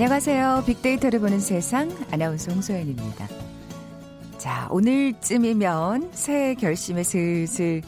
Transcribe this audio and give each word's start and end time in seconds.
안녕하세요. 0.00 0.62
빅데이터를 0.64 1.18
보는 1.18 1.40
세상 1.40 1.90
아나운서 2.12 2.52
홍소연입니다. 2.52 3.26
자, 4.38 4.68
오늘쯤이면 4.70 6.10
새해 6.12 6.54
결심에 6.54 7.02
슬슬 7.02 7.82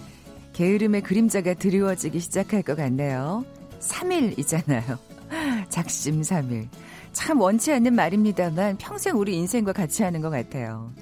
게으름의 0.52 1.02
그림자가 1.02 1.54
드리워지기 1.54 2.18
시작할 2.18 2.64
것 2.64 2.74
같네요. 2.74 3.44
3일이잖아요. 3.78 4.98
작심 5.70 6.22
3일. 6.22 6.66
참 7.12 7.40
원치 7.40 7.72
않는 7.74 7.94
말입니다만 7.94 8.78
평생 8.78 9.16
우리 9.16 9.36
인생과 9.36 9.72
같이 9.72 10.02
하는 10.02 10.20
것 10.20 10.30
같아요. 10.30 10.92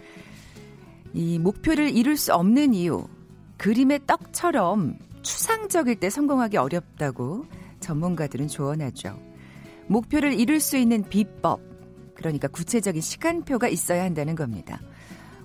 이 1.15 1.39
목표를 1.39 1.89
이룰 1.89 2.19
수 2.19 2.35
없는 2.35 2.75
이유, 2.75 3.09
그림의 3.57 4.01
떡처럼 4.07 4.99
추상적일 5.23 6.01
때 6.01 6.11
성공하기 6.11 6.59
어렵다고 6.59 7.47
전문가들은 7.81 8.49
조언하죠. 8.49 9.28
목표를 9.89 10.39
이룰 10.39 10.61
수 10.61 10.77
있는 10.77 11.03
비법, 11.03 11.61
그러니까 12.15 12.49
구체적인 12.49 13.01
시간표가 13.01 13.69
있어야 13.69 14.05
한다는 14.05 14.35
겁니다. 14.35 14.81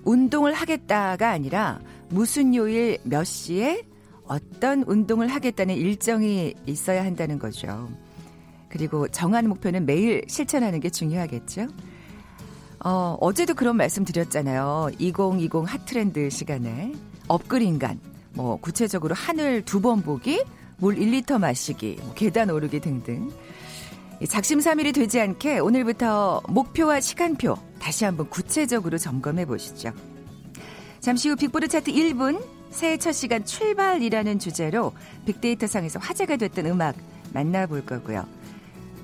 운동을 0.04 0.52
하겠다가 0.52 1.30
아니라 1.30 1.80
무슨 2.10 2.54
요일 2.54 2.98
몇 3.04 3.24
시에 3.24 3.82
어떤 4.26 4.82
운동을 4.82 5.28
하겠다는 5.28 5.74
일정이 5.74 6.54
있어야 6.66 7.04
한다는 7.04 7.38
거죠. 7.38 7.90
그리고 8.68 9.08
정한 9.08 9.48
목표는 9.48 9.86
매일 9.86 10.24
실천하는 10.28 10.80
게 10.80 10.90
중요하겠죠. 10.90 11.68
어, 12.84 13.16
어제도 13.20 13.54
그런 13.54 13.76
말씀 13.76 14.04
드렸잖아요. 14.04 14.90
2020 14.98 15.64
핫트렌드 15.66 16.28
시간에. 16.28 16.92
업글 17.28 17.62
인간. 17.62 17.98
뭐, 18.34 18.56
구체적으로 18.56 19.14
하늘 19.14 19.62
두 19.62 19.80
번 19.80 20.02
보기, 20.02 20.44
물 20.78 20.96
1리터 20.96 21.38
마시기, 21.38 21.96
뭐 22.02 22.12
계단 22.14 22.50
오르기 22.50 22.80
등등. 22.80 23.30
작심삼일이 24.22 24.92
되지 24.92 25.20
않게 25.20 25.58
오늘부터 25.58 26.42
목표와 26.48 27.00
시간표 27.00 27.56
다시 27.80 28.04
한번 28.04 28.28
구체적으로 28.30 28.96
점검해 28.96 29.44
보시죠. 29.44 29.92
잠시 31.00 31.28
후 31.28 31.36
빅보드 31.36 31.68
차트 31.68 31.92
1분 31.92 32.42
새해 32.70 32.96
첫 32.96 33.12
시간 33.12 33.44
출발이라는 33.44 34.38
주제로 34.38 34.92
빅데이터 35.26 35.66
상에서 35.66 35.98
화제가 35.98 36.36
됐던 36.36 36.66
음악 36.66 36.96
만나볼 37.32 37.84
거고요. 37.84 38.26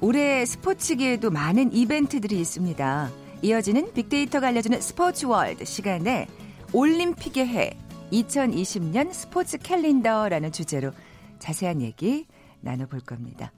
올해 0.01 0.47
스포츠계에도 0.47 1.31
많은 1.31 1.73
이벤트들이 1.73 2.41
있습니다. 2.41 3.11
이어지는 3.43 3.93
빅데이터가 3.93 4.49
알려주는 4.49 4.81
스포츠 4.81 5.27
월드 5.27 5.65
시간에 5.65 6.27
올림픽의 6.73 7.47
해 7.49 7.79
2020년 8.13 9.13
스포츠 9.13 9.59
캘린더라는 9.59 10.53
주제로 10.53 10.93
자세한 11.39 11.83
얘기 11.83 12.27
나눠볼 12.61 13.01
겁니다. 13.01 13.53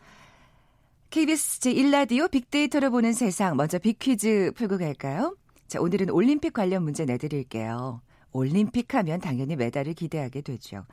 KBS 1.13 1.61
제1라디오 1.61 2.31
빅데이터를 2.31 2.89
보는 2.89 3.13
세상 3.13 3.59
먼저 3.59 3.79
빅퀴즈 3.79 4.53
풀고 4.57 4.79
갈까요? 4.79 5.37
자, 5.69 5.79
오늘은 5.79 6.09
올림픽 6.09 6.55
관련 6.55 6.85
문제 6.85 7.05
내드릴게요. 7.05 8.01
올림픽 8.33 8.95
하면 8.95 9.21
당연히 9.21 9.55
메달을 9.55 9.93
기대하게 9.93 10.41
되죠. 10.41 10.87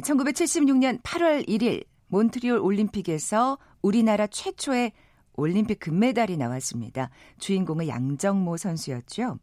1976년 0.00 1.02
8월 1.02 1.48
1일 1.48 1.84
몬트리올 2.06 2.60
올림픽에서 2.60 3.58
우리나라 3.82 4.28
최초의 4.28 4.92
올림픽 5.34 5.80
금메달이 5.80 6.36
나왔습니다. 6.36 7.10
주인공은 7.40 7.88
양정모 7.88 8.58
선수였죠. 8.58 9.40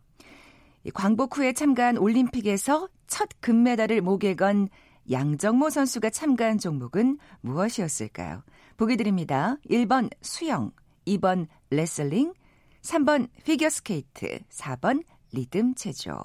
광복 0.93 1.37
후에 1.37 1.51
참가한 1.51 1.97
올림픽에서 1.97 2.87
첫 3.07 3.27
금메달을 3.41 3.99
목에 3.99 4.35
건 4.35 4.69
양정모 5.11 5.71
선수가 5.71 6.09
참가한 6.11 6.57
종목은 6.57 7.17
무엇이었을까요? 7.41 8.43
보기 8.77 8.97
드립니다. 8.97 9.57
1번 9.69 10.09
수영, 10.21 10.71
2번 11.07 11.47
레슬링, 11.69 12.33
3번 12.81 13.29
피겨스케이트, 13.43 14.39
4번 14.49 15.03
리듬 15.31 15.75
체조. 15.75 16.17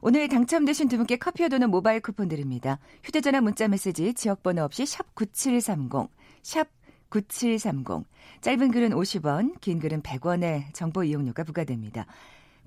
오늘 0.00 0.28
당첨되신 0.28 0.88
두 0.88 0.98
분께 0.98 1.16
커피와 1.16 1.48
도는 1.48 1.70
모바일 1.70 2.00
쿠폰 2.00 2.28
드립니다. 2.28 2.78
휴대전화 3.04 3.40
문자 3.40 3.68
메시지 3.68 4.12
지역번호 4.12 4.62
없이 4.62 4.84
샵 4.84 5.14
9730, 5.14 6.10
샵 6.42 6.68
9730. 7.08 8.04
짧은 8.40 8.70
글은 8.70 8.90
50원, 8.90 9.60
긴 9.60 9.78
글은 9.78 10.02
100원의 10.02 10.74
정보 10.74 11.04
이용료가 11.04 11.44
부과됩니다. 11.44 12.06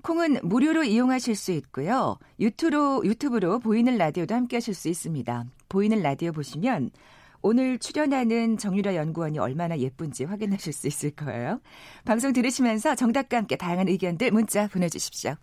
콩은 0.02 0.38
무료로 0.42 0.84
이용하실 0.84 1.36
수 1.36 1.52
있고요. 1.52 2.18
유튜브로, 2.40 3.04
유튜브로 3.04 3.58
보이는 3.58 3.96
라디오도 3.96 4.34
함께 4.34 4.56
하실 4.56 4.74
수 4.74 4.88
있습니다. 4.88 5.44
보이는 5.68 6.02
라디오 6.02 6.32
보시면 6.32 6.90
오늘 7.42 7.78
출연하는 7.78 8.58
정유라 8.58 8.94
연구원이 8.94 9.38
얼마나 9.38 9.78
예쁜지 9.78 10.24
확인하실 10.24 10.72
수 10.72 10.86
있을 10.86 11.10
거예요. 11.12 11.60
방송 12.04 12.32
들으시면서 12.32 12.94
정답과 12.94 13.36
함께 13.36 13.56
다양한 13.56 13.88
의견들 13.88 14.30
문자 14.32 14.66
보내주십시오. 14.68 15.36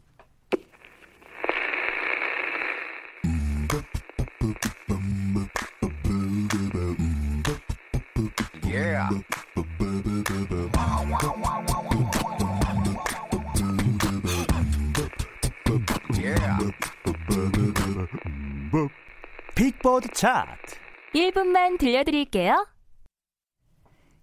빅보드 19.55 20.09
차트 20.09 20.84
1분만 21.15 21.79
들려드릴게요. 21.79 22.67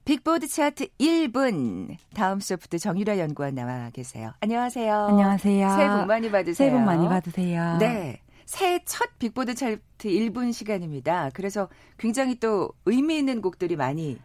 빅보드 0.05 0.47
차트 0.47 0.89
1분. 1.01 1.97
다음 2.15 2.39
소프트 2.39 2.79
정유라 2.79 3.19
연구원 3.19 3.55
나와 3.55 3.89
계세요. 3.91 4.35
안녕하세요. 4.41 4.95
안녕하세요. 4.95 5.69
새해 5.71 5.89
복 5.89 6.07
많이 6.07 6.31
받으세요. 6.31 6.55
새해 6.55 6.71
복 6.71 6.81
많이 6.85 7.09
받으세요. 7.09 7.79
네. 7.79 8.21
새해 8.45 8.81
첫 8.85 9.09
빅보드 9.19 9.55
차트 9.55 9.81
1분 10.05 10.53
시간입니다. 10.53 11.31
그래서 11.33 11.71
굉장히 11.97 12.35
또 12.35 12.73
의미 12.85 13.17
있는 13.17 13.41
곡들이 13.41 13.75
많이 13.75 14.19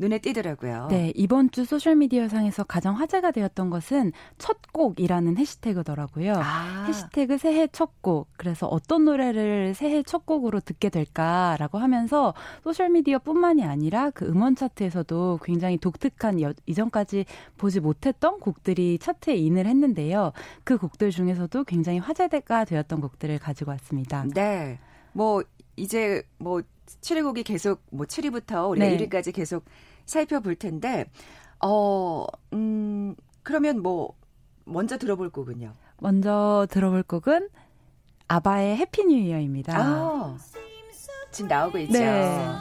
눈에 0.00 0.18
띄더라고요. 0.18 0.88
네, 0.88 1.12
이번 1.14 1.50
주 1.50 1.66
소셜미디어 1.66 2.28
상에서 2.28 2.64
가장 2.64 2.96
화제가 2.96 3.32
되었던 3.32 3.68
것은 3.68 4.12
첫 4.38 4.56
곡이라는 4.72 5.36
해시태그더라고요. 5.36 6.32
아. 6.36 6.86
해시태그 6.88 7.36
새해 7.36 7.68
첫 7.70 8.00
곡. 8.00 8.28
그래서 8.38 8.66
어떤 8.66 9.04
노래를 9.04 9.74
새해 9.74 10.02
첫 10.02 10.24
곡으로 10.24 10.60
듣게 10.60 10.88
될까라고 10.88 11.76
하면서 11.76 12.32
소셜미디어뿐만이 12.64 13.62
아니라 13.62 14.08
그 14.10 14.26
음원 14.26 14.56
차트에서도 14.56 15.40
굉장히 15.44 15.76
독특한 15.76 16.40
여, 16.40 16.54
이전까지 16.64 17.26
보지 17.58 17.80
못했던 17.80 18.40
곡들이 18.40 18.98
차트에 18.98 19.36
인을 19.36 19.66
했는데요. 19.66 20.32
그 20.64 20.78
곡들 20.78 21.10
중에서도 21.10 21.64
굉장히 21.64 21.98
화제가 21.98 22.64
되었던 22.64 23.02
곡들을 23.02 23.38
가지고 23.38 23.72
왔습니다. 23.72 24.24
네. 24.34 24.78
뭐 25.12 25.42
이제 25.80 26.22
뭐 26.38 26.62
7위 27.00 27.22
곡이 27.22 27.42
계속 27.42 27.82
뭐 27.90 28.06
7위부터 28.06 28.70
우리가 28.70 28.86
네. 28.86 28.96
1위까지 28.98 29.34
계속 29.34 29.64
살펴볼 30.04 30.56
텐데, 30.56 31.06
어, 31.64 32.26
음, 32.52 33.14
그러면 33.42 33.80
뭐, 33.80 34.14
먼저 34.64 34.98
들어볼 34.98 35.30
곡은요? 35.30 35.72
먼저 35.98 36.66
들어볼 36.70 37.02
곡은 37.04 37.48
아바의 38.28 38.76
Happy 38.76 39.04
New 39.04 39.16
Year입니다. 39.16 39.76
아, 39.76 40.36
지금 41.30 41.48
나오고 41.48 41.78
있죠. 41.78 41.98
네. 41.98 42.52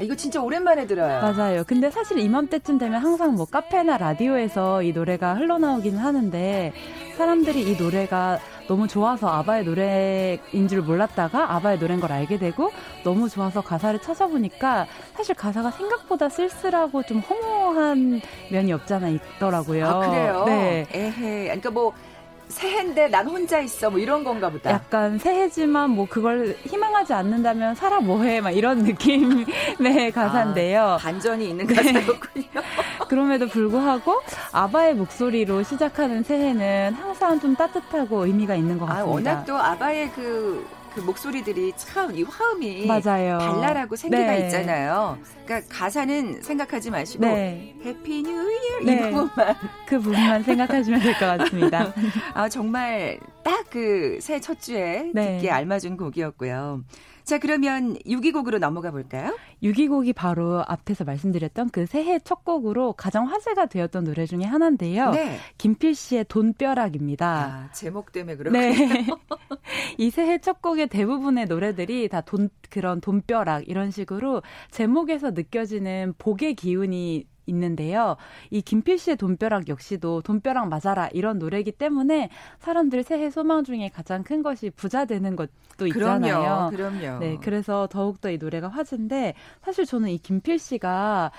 이거 0.00 0.14
진짜 0.14 0.40
오랜만에 0.40 0.86
들어요. 0.86 1.20
맞아요. 1.20 1.64
근데 1.66 1.90
사실 1.90 2.18
이맘때쯤 2.18 2.78
되면 2.78 3.02
항상 3.02 3.34
뭐 3.34 3.46
카페나 3.46 3.98
라디오에서 3.98 4.82
이 4.82 4.92
노래가 4.92 5.34
흘러나오기는 5.34 5.98
하는데 5.98 6.72
사람들이 7.16 7.62
이 7.62 7.76
노래가 7.76 8.38
너무 8.68 8.86
좋아서 8.86 9.28
아바의 9.28 9.64
노래인 9.64 10.68
줄 10.68 10.82
몰랐다가 10.82 11.54
아바의 11.54 11.78
노래인 11.78 12.00
걸 12.00 12.12
알게 12.12 12.38
되고 12.38 12.70
너무 13.02 13.28
좋아서 13.28 13.60
가사를 13.60 14.00
찾아보니까 14.00 14.86
사실 15.14 15.34
가사가 15.34 15.70
생각보다 15.72 16.28
쓸쓸하고 16.28 17.02
좀 17.02 17.18
허무한 17.18 18.20
면이 18.52 18.72
없잖아 18.72 19.08
있더라고요. 19.08 19.86
아, 19.86 19.98
그래요? 20.00 20.44
네. 20.46 20.86
에헤. 20.92 21.44
그러니까 21.44 21.70
뭐 21.70 21.92
새해인데 22.48 23.08
난 23.08 23.26
혼자 23.28 23.60
있어 23.60 23.90
뭐 23.90 23.98
이런 23.98 24.24
건가 24.24 24.48
보다. 24.48 24.70
약간 24.70 25.18
새해지만 25.18 25.90
뭐 25.90 26.06
그걸 26.08 26.56
희망하지 26.64 27.12
않는다면 27.12 27.74
살아 27.74 28.00
뭐해 28.00 28.40
막 28.40 28.50
이런 28.50 28.78
느낌의 28.78 30.12
가사인데요. 30.14 30.82
아, 30.82 30.96
반전이 30.96 31.48
있는 31.50 31.66
가사였군요. 31.66 32.46
네. 32.54 32.60
그럼에도 33.08 33.46
불구하고 33.48 34.20
아바의 34.52 34.94
목소리로 34.94 35.62
시작하는 35.62 36.22
새해는 36.22 36.94
항상 36.94 37.40
좀 37.40 37.54
따뜻하고 37.56 38.26
의미가 38.26 38.54
있는 38.54 38.78
것 38.78 38.86
같습니다. 38.86 39.02
아, 39.02 39.12
워낙 39.34 39.44
또 39.46 39.56
아바의 39.56 40.10
그, 40.12 40.66
그 40.98 41.04
목소리들이 41.04 41.72
참 41.76 42.08
이 42.08 42.22
화음이 42.24 42.86
맞아요. 42.86 43.38
발랄하고 43.38 43.94
생기가 43.94 44.32
네. 44.32 44.46
있잖아요. 44.46 45.18
그러니까 45.44 45.68
가사는 45.72 46.40
생각하지 46.42 46.90
마시고 46.90 47.24
네. 47.26 47.74
Happy 47.84 48.22
New 48.22 48.30
Year 48.32 48.80
이 48.80 48.96
부분만 49.10 49.54
그 49.86 49.98
부분만 50.00 50.42
생각하시면 50.42 51.00
될 51.00 51.12
것 51.18 51.38
같습니다. 51.38 51.92
아 52.34 52.48
정말 52.48 53.20
딱 53.44 53.58
그 53.70 54.16
새해 54.22 54.40
첫 54.40 54.58
주에 54.62 55.10
네. 55.12 55.34
듣기에 55.34 55.50
알맞은 55.50 55.98
곡이었고요. 55.98 56.84
자, 57.28 57.36
그러면 57.36 57.98
6위곡으로 58.06 58.58
넘어가 58.58 58.90
볼까요? 58.90 59.36
6위곡이 59.62 60.14
바로 60.14 60.64
앞에서 60.66 61.04
말씀드렸던 61.04 61.68
그 61.68 61.84
새해 61.84 62.18
첫 62.18 62.42
곡으로 62.42 62.94
가장 62.94 63.28
화제가 63.28 63.66
되었던 63.66 64.04
노래 64.04 64.24
중에 64.24 64.44
하나인데요. 64.44 65.10
네. 65.10 65.36
김필 65.58 65.94
씨의 65.94 66.24
돈벼락입니다. 66.30 67.26
아, 67.28 67.72
제목 67.72 68.12
때문에 68.12 68.34
그렇군요. 68.34 68.58
네. 68.58 69.06
이 69.98 70.08
새해 70.08 70.38
첫 70.38 70.62
곡의 70.62 70.86
대부분의 70.86 71.44
노래들이 71.44 72.08
다 72.08 72.22
돈, 72.22 72.48
그런 72.70 73.02
돈벼락 73.02 73.68
이런 73.68 73.90
식으로 73.90 74.40
제목에서 74.70 75.32
느껴지는 75.32 76.14
복의 76.16 76.54
기운이 76.54 77.26
있는데요. 77.48 78.16
이 78.50 78.62
김필 78.62 78.98
씨의 78.98 79.16
돈벼락 79.16 79.68
역시도 79.68 80.22
돈벼락 80.22 80.68
맞아라 80.68 81.08
이런 81.12 81.38
노래이기 81.38 81.72
때문에 81.72 82.30
사람들 82.58 83.02
새해 83.02 83.30
소망 83.30 83.64
중에 83.64 83.90
가장 83.92 84.22
큰 84.22 84.42
것이 84.42 84.70
부자 84.70 85.04
되는 85.04 85.36
것도 85.36 85.86
있잖아요. 85.86 86.70
그럼요. 86.70 86.98
그럼요. 86.98 87.18
네, 87.18 87.38
그래서 87.40 87.88
더욱더 87.90 88.30
이 88.30 88.38
노래가 88.38 88.68
화제인데 88.68 89.34
사실 89.62 89.86
저는 89.86 90.10
이 90.10 90.18
김필 90.18 90.58
씨가 90.58 91.32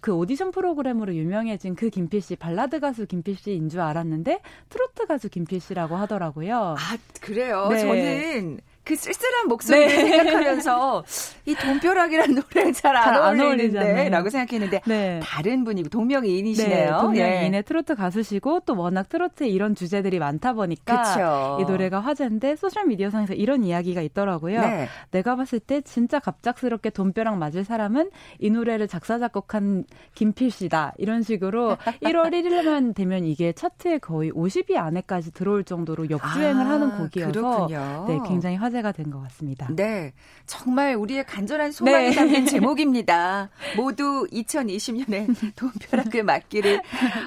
그 0.00 0.12
오디션 0.12 0.50
프로그램으로 0.50 1.14
유명해진 1.14 1.76
그 1.76 1.88
김필 1.88 2.20
씨 2.22 2.34
발라드 2.34 2.80
가수 2.80 3.06
김필 3.06 3.36
씨인 3.36 3.68
줄 3.68 3.80
알았는데 3.80 4.40
트로트 4.68 5.06
가수 5.06 5.28
김필 5.28 5.60
씨라고 5.60 5.94
하더라고요. 5.94 6.74
아 6.76 6.96
그래요? 7.20 7.68
네. 7.70 7.78
저는 7.78 8.60
그 8.84 8.96
쓸쓸한 8.96 9.46
목소리를 9.48 9.88
네. 9.88 10.10
생각하면서 10.10 11.04
이 11.46 11.54
돈벼락이라는 11.54 12.34
노래는 12.34 12.72
잘안 12.72 13.40
어울리는데 13.40 14.08
라고 14.08 14.28
생각했는데 14.28 14.80
네. 14.86 15.20
다른 15.22 15.62
분이고 15.64 15.88
동명이인이시네요. 15.88 16.90
네, 16.90 17.00
동명이인의 17.00 17.50
네. 17.50 17.62
트로트 17.62 17.94
가수시고 17.94 18.60
또 18.66 18.76
워낙 18.76 19.08
트로트에 19.08 19.48
이런 19.48 19.76
주제들이 19.76 20.18
많다 20.18 20.54
보니까 20.54 21.02
그쵸. 21.02 21.58
이 21.60 21.70
노래가 21.70 22.00
화제인데 22.00 22.56
소셜미디어상에서 22.56 23.34
이런 23.34 23.62
이야기가 23.62 24.02
있더라고요. 24.02 24.60
네. 24.60 24.88
내가 25.12 25.36
봤을 25.36 25.60
때 25.60 25.80
진짜 25.80 26.18
갑작스럽게 26.18 26.90
돈벼락 26.90 27.38
맞을 27.38 27.64
사람은 27.64 28.10
이 28.40 28.50
노래를 28.50 28.88
작사 28.88 29.18
작곡한 29.18 29.84
김필 30.14 30.50
씨다. 30.50 30.94
이런 30.98 31.22
식으로 31.22 31.76
1월 32.02 32.30
1일만 32.32 32.94
되면 32.96 33.24
이게 33.24 33.52
차트에 33.52 33.98
거의 33.98 34.32
50위 34.32 34.76
안에까지 34.76 35.32
들어올 35.32 35.62
정도로 35.62 36.10
역주행을 36.10 36.66
아, 36.66 36.70
하는 36.70 36.96
곡이어서 36.98 37.32
그렇군요. 37.32 38.04
네, 38.08 38.18
굉장히 38.26 38.56
화제 38.56 38.71
화제가 38.72 38.92
된 38.92 39.10
것 39.12 39.20
같습니다. 39.24 39.68
네. 39.70 40.12
정말 40.46 40.94
우리의 40.94 41.26
간절한 41.26 41.72
소망이 41.72 42.08
네. 42.10 42.14
담긴 42.14 42.46
제목입니다. 42.48 43.50
모두 43.76 44.26
2020년에 44.32 45.54
돈벼락을 45.54 46.22
맞기를 46.22 46.80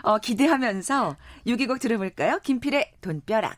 어, 0.03 0.17
기대하면서 0.17 1.15
6위곡 1.45 1.79
들어볼까요? 1.79 2.39
김필의 2.43 2.93
돈벼락. 3.01 3.57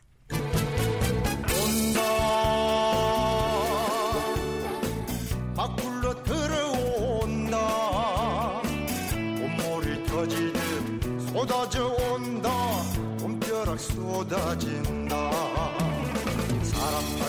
쏟아져 11.32 11.86
온다 11.86 12.50
돈벼락 13.18 13.78
쏟아진다 13.78 15.16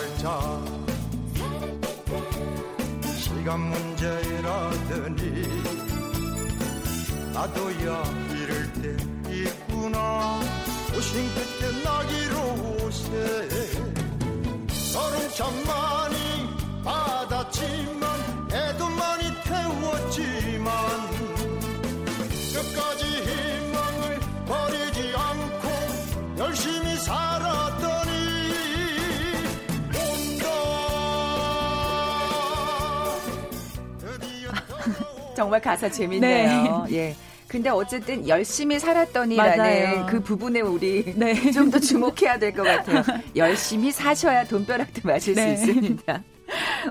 팔자. 0.00 0.64
시간 3.18 3.60
문제라더니 3.60 5.22
나도야 7.34 8.04
이럴 8.34 8.72
때 8.74 8.96
있구나. 9.30 10.40
오신 10.96 11.28
그때 11.34 11.82
나기로 11.84 12.34
오세. 12.86 13.08
너는 14.94 15.30
참 15.36 15.52
많이 15.66 16.16
받았지만 16.82 18.19
정말 35.40 35.58
가사 35.62 35.88
재밌네요. 35.90 36.84
네. 36.90 36.92
예. 36.96 37.16
근데 37.48 37.70
어쨌든 37.70 38.28
열심히 38.28 38.78
살았더니라는 38.78 40.04
그 40.06 40.20
부분에 40.20 40.60
우리 40.60 41.14
네. 41.16 41.32
좀더 41.50 41.78
주목해야 41.78 42.38
될 42.38 42.52
것 42.52 42.62
같아요. 42.62 43.02
열심히 43.34 43.90
사셔야 43.90 44.44
돈벼락도 44.44 45.00
맞을 45.02 45.34
네. 45.34 45.56
수 45.56 45.70
있습니다. 45.70 46.22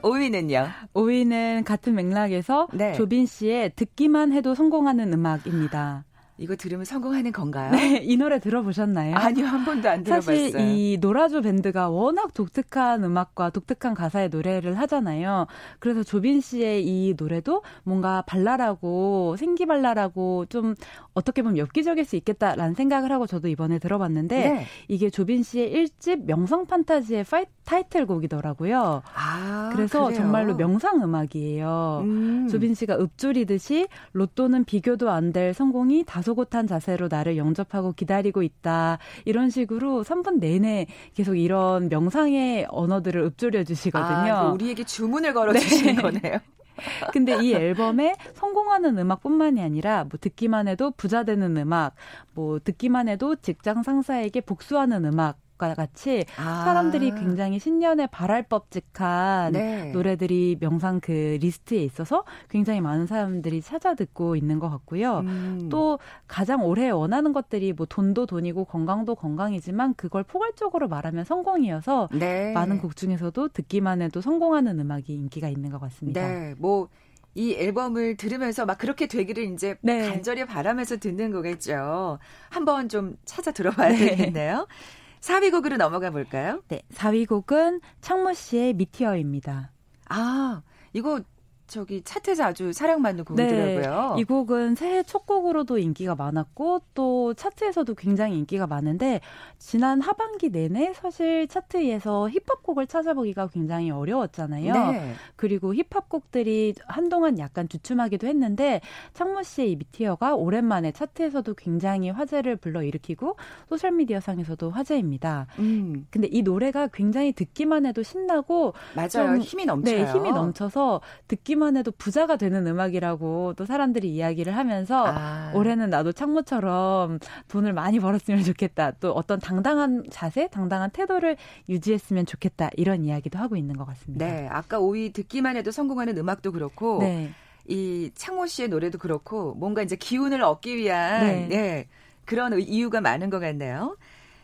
5위는요? 0.02 0.68
5위는 0.96 1.64
같은 1.64 1.94
맥락에서 1.94 2.68
네. 2.74 2.94
조빈 2.94 3.28
씨의 3.28 3.74
듣기만 3.76 4.34
해도 4.34 4.56
성공하는 4.56 5.14
음악입니다. 5.14 6.06
이거 6.40 6.56
들으면 6.56 6.86
성공하는 6.86 7.32
건가요? 7.32 7.72
네, 7.72 8.00
이 8.02 8.16
노래 8.16 8.40
들어보셨나요? 8.40 9.16
아니요, 9.16 9.46
한 9.46 9.66
번도 9.66 9.90
안 9.90 10.04
들어봤어요. 10.04 10.52
사실 10.52 10.60
이 10.60 10.98
노라조 11.00 11.42
밴드가 11.42 11.90
워낙 11.90 12.34
독특한 12.34 13.04
음악과 13.04 13.50
독특한 13.50 13.94
가사의 13.94 14.30
노래를 14.30 14.78
하잖아요. 14.80 15.48
그래서 15.80 16.04
조빈 16.04 16.40
씨의 16.40 16.86
이 16.86 17.14
노래도 17.18 17.62
뭔가 17.84 18.22
발랄하고 18.22 19.36
생기발랄하고 19.38 20.46
좀 20.48 20.76
어떻게 21.14 21.42
보면 21.42 21.58
엽기적일 21.58 22.06
수 22.06 22.16
있겠다라는 22.16 22.74
생각을 22.74 23.12
하고 23.12 23.28
저도 23.28 23.50
이번에 23.50 23.78
들어봤는데 23.80 24.50
네. 24.50 24.66
이게 24.88 25.10
조빈 25.10 25.44
씨의 25.44 25.74
1집 25.74 26.26
명성 26.26 26.66
판타지의 26.68 27.26
파이, 27.26 27.46
타이틀곡이더라고요. 27.70 29.04
아, 29.16 29.70
그래서 29.74 30.06
그래요? 30.06 30.18
정말로 30.20 30.56
명상 30.56 31.02
음악이에요. 31.04 32.02
음. 32.04 32.48
조빈 32.50 32.74
씨가 32.74 32.98
읊조리듯이 32.98 33.88
로또는 34.14 34.64
비교도 34.66 35.10
안 35.10 35.30
될 35.30 35.54
성공이 35.54 36.06
다소곳한 36.06 36.66
자세로 36.66 37.08
나를 37.08 37.38
영접하고 37.38 37.92
기다리고 37.92 38.42
있다. 38.42 38.98
이런 39.26 39.52
식으로 39.52 40.04
3분 40.04 40.40
내내 40.40 40.88
계속 41.14 41.36
이런 41.36 41.88
명상의 41.88 42.66
언어들을 42.70 43.22
읊조려 43.26 43.64
주시거든요. 43.64 44.34
아, 44.34 44.52
우리에게 44.54 44.84
주문을 44.86 45.36
걸어 45.36 45.54
주시는 45.54 45.96
네. 45.98 46.02
거네요. 46.02 46.40
근데 47.14 47.38
이 47.44 47.54
앨범에 47.54 48.16
성공하는 48.34 48.98
음악뿐만이 48.98 49.62
아니라 49.62 50.06
뭐 50.06 50.18
듣기만 50.20 50.68
해도 50.68 50.90
부자 50.98 51.24
되는 51.24 51.56
음악, 51.58 51.94
뭐 52.34 52.58
듣기만 52.58 53.08
해도 53.08 53.36
직장 53.36 53.84
상사에게 53.84 54.42
복수하는 54.42 55.06
음악 55.06 55.38
것과 55.60 55.76
같이 55.76 56.26
아. 56.38 56.64
사람들이 56.64 57.12
굉장히 57.12 57.60
신년에 57.60 58.08
바랄 58.08 58.44
법직한 58.44 59.52
네. 59.52 59.92
노래들이 59.92 60.58
명상 60.60 61.02
그 61.02 61.38
리스트에 61.42 61.84
있어서 61.84 62.24
굉장히 62.50 62.82
많은 62.82 63.06
사람들이 63.06 63.62
찾아 63.62 63.94
듣고 63.94 64.36
있는 64.36 64.58
것 64.58 64.70
같고요. 64.70 65.20
음. 65.20 65.68
또 65.70 66.00
가장 66.28 66.66
오래 66.66 66.90
원하는 66.90 67.34
것들이 67.34 67.74
뭐 67.74 67.86
돈도 67.86 68.26
돈이고 68.26 68.66
건강도 68.66 69.14
건강이지만 69.14 69.94
그걸 69.96 70.24
포괄적으로 70.24 70.88
말하면 70.88 71.26
성공이어서 71.26 72.10
네. 72.14 72.54
많은 72.54 72.80
곡 72.80 72.96
중에서도 72.96 73.50
듣기만 73.50 74.02
해도 74.02 74.22
성공하는 74.22 74.80
음악이 74.80 75.14
인기가 75.14 75.50
있는 75.50 75.70
것 75.70 75.80
같습니다. 75.80 76.26
네. 76.28 76.56
뭐 76.58 76.88
이 77.36 77.54
앨범을 77.56 78.18
들으면서 78.18 78.66
막 78.66 78.78
그렇게 78.78 79.08
되기를 79.08 79.54
이제 79.54 79.78
네. 79.82 80.10
간절히 80.10 80.46
바라면서 80.46 80.98
듣는 80.98 81.32
거겠죠. 81.32 82.20
한번 82.50 82.90
좀 82.90 83.18
찾아 83.26 83.52
들어봐야 83.52 83.90
네. 83.90 83.98
되겠네요. 83.98 84.68
4위 85.22 85.52
곡으로 85.52 85.78
넘어가 85.78 86.10
볼까요? 86.12 86.62
네, 86.68 86.82
4위 86.94 87.28
곡은 87.28 87.82
창모 88.02 88.34
씨의 88.34 88.74
미티어입니다. 88.74 89.72
아, 90.10 90.62
이거 90.94 91.22
저기 91.70 92.02
차트에서 92.02 92.46
아주 92.46 92.74
사랑받는 92.74 93.24
곡이더라고요. 93.26 94.16
네, 94.16 94.22
이 94.22 94.24
곡은 94.24 94.76
새해 94.76 95.04
첫 95.04 95.26
곡으로도 95.26 95.78
인기가 95.78 96.16
많았고 96.16 96.82
또 96.96 97.34
차트에서도 97.36 97.94
굉장히 97.96 98.38
인기가 98.38 98.66
많은데 98.66 99.22
지난 99.60 100.02
하반기 100.02 100.50
내내 100.50 100.94
사실 100.94 101.48
차트에서 101.48 102.30
힙합 102.30 102.64
곡을 102.64 102.88
찾아보기가 102.88 103.48
굉장히 103.48 103.92
어려웠잖아요. 103.92 104.74
네. 104.74 105.14
그리고 105.36 105.74
힙합 105.76 106.10
곡들이 106.10 106.74
한동안 106.88 107.38
약간 107.38 107.70
주춤하기도 107.70 108.26
했는데 108.28 108.82
창모 109.14 109.44
씨의 109.44 109.72
이 109.72 109.76
미티어가 109.76 110.36
오랜만에 110.36 110.92
차트에서도 110.92 111.54
굉장히 111.54 112.10
화제를 112.10 112.56
불러일으키고 112.56 113.36
소셜 113.70 113.92
미디어 113.92 114.20
상에서도 114.20 114.72
화제입니다. 114.72 115.46
음. 115.60 116.08
근데 116.10 116.28
이 116.32 116.42
노래가 116.42 116.88
굉장히 116.88 117.32
듣기만 117.32 117.86
해도 117.86 118.02
신나고 118.02 118.74
맞아요. 118.96 119.38
힘이 119.38 119.66
넘쳐요. 119.66 120.06
네, 120.06 120.12
힘이 120.12 120.32
넘쳐서 120.32 121.02
듣기 121.28 121.59
듣기만 121.60 121.78
해도 121.78 121.92
부자가 121.92 122.38
되는 122.38 122.66
음악이라고 122.66 123.54
또 123.56 123.66
사람들이 123.66 124.10
이야기를 124.10 124.56
하면서 124.56 125.06
아. 125.08 125.52
올해는 125.54 125.90
나도 125.90 126.14
창모처럼 126.14 127.20
돈을 127.50 127.74
많이 127.74 128.00
벌었으면 128.00 128.44
좋겠다. 128.44 128.92
또 129.00 129.12
어떤 129.12 129.40
당당한 129.40 130.04
자세, 130.10 130.48
당당한 130.48 130.90
태도를 130.90 131.36
유지했으면 131.68 132.26
좋겠다. 132.26 132.70
이런 132.78 133.04
이야기도 133.04 133.38
하고 133.38 133.56
있는 133.58 133.78
것 133.78 133.86
같습니다. 133.86 134.26
네. 134.26 134.48
아까 134.50 134.80
오이 134.80 135.12
듣기만 135.12 135.58
해도 135.58 135.72
성공하는 135.72 136.18
음악도 136.18 136.52
그렇고 136.52 137.00
네. 137.02 137.32
이 137.68 138.10
창모 138.16 138.48
씨의 138.48 138.70
노래도 138.70 138.98
그렇고 138.98 139.54
뭔가 139.56 139.84
이제 139.84 139.96
기운을 139.96 140.42
얻기 140.42 140.78
위한 140.78 141.22
네. 141.28 141.48
네. 141.50 141.88
그런 142.26 142.58
이유가 142.60 143.02
많은 143.02 143.30
것 143.30 143.40
같네요. 143.40 143.98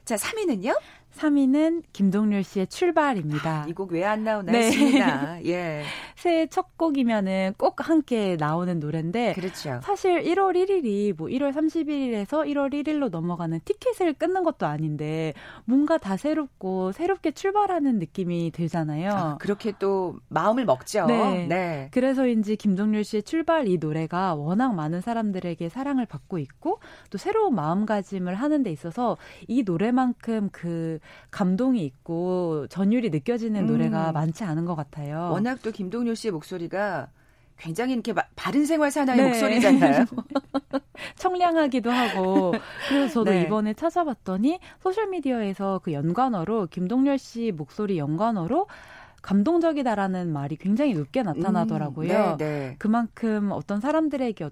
자, 0.03 0.15
3위는요? 0.15 0.77
3위는 1.17 1.83
김동률 1.93 2.43
씨의 2.43 2.67
출발입니다. 2.67 3.63
아, 3.63 3.65
이곡 3.69 3.93
왜 3.93 4.03
안 4.03 4.25
나오나 4.25 4.51
네. 4.51 4.69
싶습니다. 4.69 5.39
예. 5.47 5.83
새해 6.15 6.47
첫 6.47 6.77
곡이면은 6.77 7.53
꼭 7.57 7.87
함께 7.87 8.37
나오는 8.39 8.79
노래인데 8.79 9.33
그렇죠. 9.33 9.79
사실 9.83 10.23
1월 10.23 10.55
1일이 10.55 11.15
뭐 11.15 11.27
1월 11.27 11.53
31일에서 11.53 12.47
1월 12.47 12.73
1일로 12.73 13.09
넘어가는 13.09 13.59
티켓을 13.65 14.13
끊는 14.13 14.43
것도 14.43 14.65
아닌데 14.65 15.33
뭔가 15.65 15.97
다 15.97 16.15
새롭고 16.15 16.93
새롭게 16.93 17.31
출발하는 17.31 17.99
느낌이 17.99 18.51
들잖아요. 18.51 19.11
아, 19.11 19.37
그렇게 19.39 19.73
또 19.77 20.15
마음을 20.29 20.65
먹죠. 20.65 21.05
네. 21.05 21.47
네. 21.47 21.89
그래서인지 21.91 22.55
김동률 22.55 23.03
씨의 23.03 23.23
출발 23.23 23.67
이 23.67 23.77
노래가 23.77 24.35
워낙 24.35 24.73
많은 24.73 25.01
사람들에게 25.01 25.67
사랑을 25.69 26.05
받고 26.05 26.39
있고 26.39 26.79
또 27.09 27.17
새로운 27.17 27.55
마음가짐을 27.55 28.35
하는 28.35 28.63
데 28.63 28.71
있어서 28.71 29.17
이 29.47 29.63
노래만큼 29.63 30.49
그 30.51 30.99
감동이 31.29 31.83
있고 31.83 32.67
전율이 32.69 33.09
느껴지는 33.09 33.61
음. 33.61 33.67
노래가 33.67 34.13
많지 34.13 34.45
않은 34.45 34.65
것 34.65 34.75
같아요. 34.75 35.29
워낙 35.31 35.59
또 35.61 35.71
김동 35.71 36.04
률 36.05 36.15
씨의 36.15 36.31
목소리가 36.31 37.09
굉장히 37.57 37.93
이렇게 37.93 38.13
바른 38.35 38.65
생활 38.65 38.91
사나이 38.91 39.17
네. 39.17 39.27
목소리잖아요. 39.27 40.05
청량하기도 41.15 41.89
하고 41.89 42.53
그래서 42.89 43.13
저도 43.13 43.31
네. 43.31 43.43
이번에 43.43 43.73
찾아봤더니 43.73 44.59
소셜 44.81 45.07
미디어에서 45.07 45.81
그 45.83 45.93
연관어로 45.93 46.67
김동률 46.67 47.17
씨 47.17 47.51
목소리 47.51 47.97
연관어로 47.97 48.67
감동적이다라는 49.21 50.31
말이 50.31 50.55
굉장히 50.55 50.93
높게 50.93 51.23
나타나더라고요. 51.23 52.33
음, 52.33 52.37
네, 52.37 52.45
네. 52.45 52.75
그만큼 52.77 53.51
어떤 53.51 53.79
사람들에게 53.79 54.49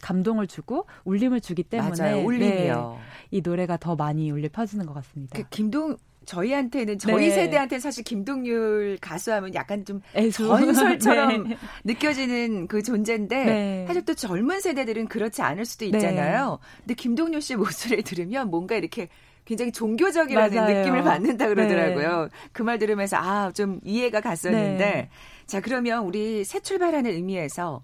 감동을 0.00 0.46
주고 0.46 0.86
울림을 1.04 1.40
주기 1.40 1.62
때문에 1.62 1.96
맞아요. 1.98 2.24
울림이요. 2.24 2.96
네, 2.96 3.02
이 3.30 3.40
노래가 3.40 3.76
더 3.76 3.96
많이 3.96 4.30
울려 4.30 4.48
퍼지는 4.52 4.86
것 4.86 4.94
같습니다. 4.94 5.36
그 5.36 5.48
김동 5.48 5.96
저희한테는 6.24 6.98
저희 6.98 7.28
네. 7.28 7.30
세대한테는 7.30 7.80
사실 7.80 8.04
김동률 8.04 8.98
가수하면 9.00 9.54
약간 9.54 9.84
좀 9.84 10.00
애수. 10.14 10.46
전설처럼 10.46 11.48
네. 11.48 11.56
느껴지는 11.84 12.66
그 12.68 12.82
존재인데 12.82 13.44
네. 13.44 13.84
사실 13.86 14.04
또 14.04 14.14
젊은 14.14 14.60
세대들은 14.60 15.08
그렇지 15.08 15.42
않을 15.42 15.64
수도 15.64 15.84
있잖아요. 15.86 16.58
네. 16.60 16.68
근데 16.78 16.94
김동률 16.94 17.40
씨 17.40 17.56
목소리를 17.56 18.02
들으면 18.04 18.50
뭔가 18.50 18.74
이렇게 18.76 19.08
굉장히 19.44 19.72
종교적이라는 19.72 20.54
맞아요. 20.56 20.78
느낌을 20.78 21.02
받는다 21.02 21.48
그러더라고요. 21.48 22.22
네. 22.24 22.28
그말 22.52 22.78
들으면서 22.78 23.16
아 23.16 23.50
좀 23.52 23.80
이해가 23.84 24.20
갔었는데 24.20 24.78
네. 24.84 25.08
자 25.46 25.60
그러면 25.60 26.04
우리 26.04 26.44
새 26.44 26.60
출발하는 26.60 27.10
의미에서 27.10 27.82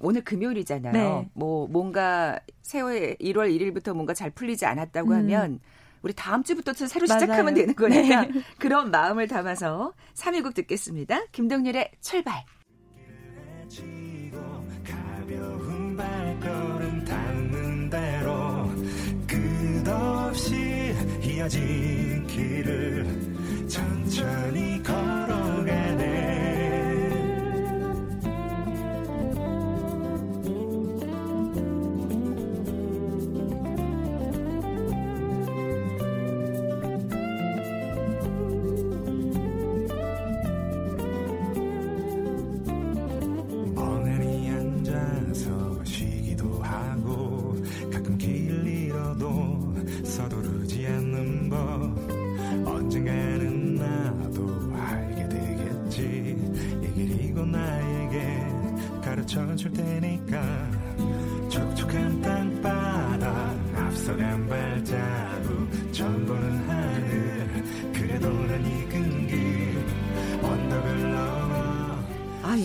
오늘 0.00 0.22
금요일이잖아요. 0.22 0.92
네. 0.92 1.28
뭐 1.34 1.66
뭔가 1.68 2.38
새해 2.62 3.14
1월 3.20 3.48
1일부터 3.56 3.94
뭔가 3.94 4.12
잘 4.14 4.30
풀리지 4.30 4.66
않았다고 4.66 5.10
음. 5.10 5.16
하면 5.16 5.60
우리 6.02 6.12
다음 6.12 6.42
주부터 6.42 6.72
새로 6.72 7.06
맞아요. 7.08 7.20
시작하면 7.20 7.54
되는 7.54 7.74
거니까 7.74 8.22
네. 8.22 8.42
그런 8.58 8.90
마음을 8.90 9.28
담아서 9.28 9.94
3위곡 10.14 10.54
듣겠습니다. 10.54 11.26
김동률의 11.32 11.92
출발. 12.00 12.44
끝없이 19.26 20.54
이어진 21.22 22.26
길을 22.26 23.68
천천히 23.68 24.82
걸 24.82 25.17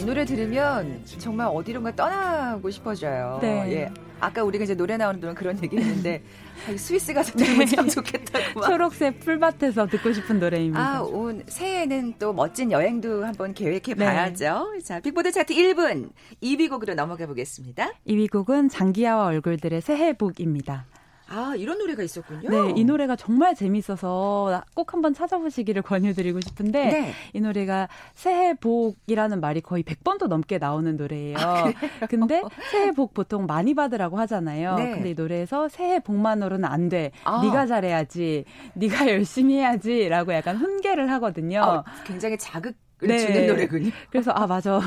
이 0.03 0.05
노래 0.05 0.25
들으면 0.25 1.01
정말 1.17 1.47
어디론가 1.47 1.95
떠나고 1.95 2.69
싶어져요. 2.69 3.39
네. 3.41 3.71
예. 3.71 3.93
아까 4.19 4.43
우리가 4.43 4.65
이제 4.65 4.75
노래 4.75 4.97
나오는 4.97 5.17
동안 5.21 5.33
그런 5.33 5.61
얘기 5.63 5.77
했는데 5.77 6.21
스위스 6.75 7.13
가서 7.13 7.31
들으면 7.31 7.65
참 7.67 7.87
좋겠다고. 7.87 8.63
초록색 8.63 9.21
풀밭에서 9.21 9.87
듣고 9.87 10.11
싶은 10.11 10.41
노래입니다. 10.41 10.97
아, 10.97 11.01
온 11.03 11.43
새해에는 11.47 12.15
또 12.19 12.33
멋진 12.33 12.73
여행도 12.73 13.25
한번 13.25 13.53
계획해 13.53 13.93
네. 13.95 14.05
봐야죠. 14.05 14.71
네. 14.73 14.83
자, 14.83 14.99
빅보드 14.99 15.31
차트 15.31 15.53
1분 15.53 16.09
2위 16.41 16.69
곡으로 16.69 16.95
넘어가 16.95 17.25
보겠습니다. 17.25 17.93
2위 18.05 18.29
곡은 18.29 18.67
장기하와 18.67 19.27
얼굴들의 19.27 19.79
새해복입니다. 19.79 20.85
아, 21.29 21.53
이런 21.57 21.77
노래가 21.77 22.03
있었군요. 22.03 22.49
네, 22.49 22.73
이 22.75 22.83
노래가 22.83 23.15
정말 23.15 23.55
재밌어서 23.55 24.63
꼭 24.75 24.93
한번 24.93 25.13
찾아보시기를 25.13 25.81
권유드리고 25.81 26.41
싶은데 26.41 26.85
네. 26.85 27.13
이 27.33 27.41
노래가 27.41 27.87
새해 28.13 28.53
복이라는 28.53 29.39
말이 29.39 29.61
거의 29.61 29.83
100번도 29.83 30.27
넘게 30.27 30.57
나오는 30.57 30.95
노래예요. 30.95 31.37
아, 31.37 31.73
근데 32.09 32.41
새해 32.71 32.91
복 32.91 33.13
보통 33.13 33.45
많이 33.45 33.73
받으라고 33.73 34.19
하잖아요. 34.19 34.75
네. 34.75 34.91
근데 34.91 35.11
이 35.11 35.13
노래에서 35.13 35.69
새해 35.69 35.99
복만으로는 35.99 36.65
안 36.65 36.89
돼. 36.89 37.11
아. 37.23 37.41
네가 37.41 37.65
잘해야지. 37.67 38.45
네가 38.73 39.07
열심히 39.09 39.55
해야지라고 39.55 40.33
약간 40.33 40.57
훈계를 40.57 41.09
하거든요. 41.11 41.61
아, 41.61 41.83
굉장히 42.05 42.37
자극 42.37 42.75
네. 43.07 43.17
주는 43.19 43.47
노래군요. 43.47 43.91
그래서 44.09 44.31
아 44.31 44.47
맞아 44.47 44.79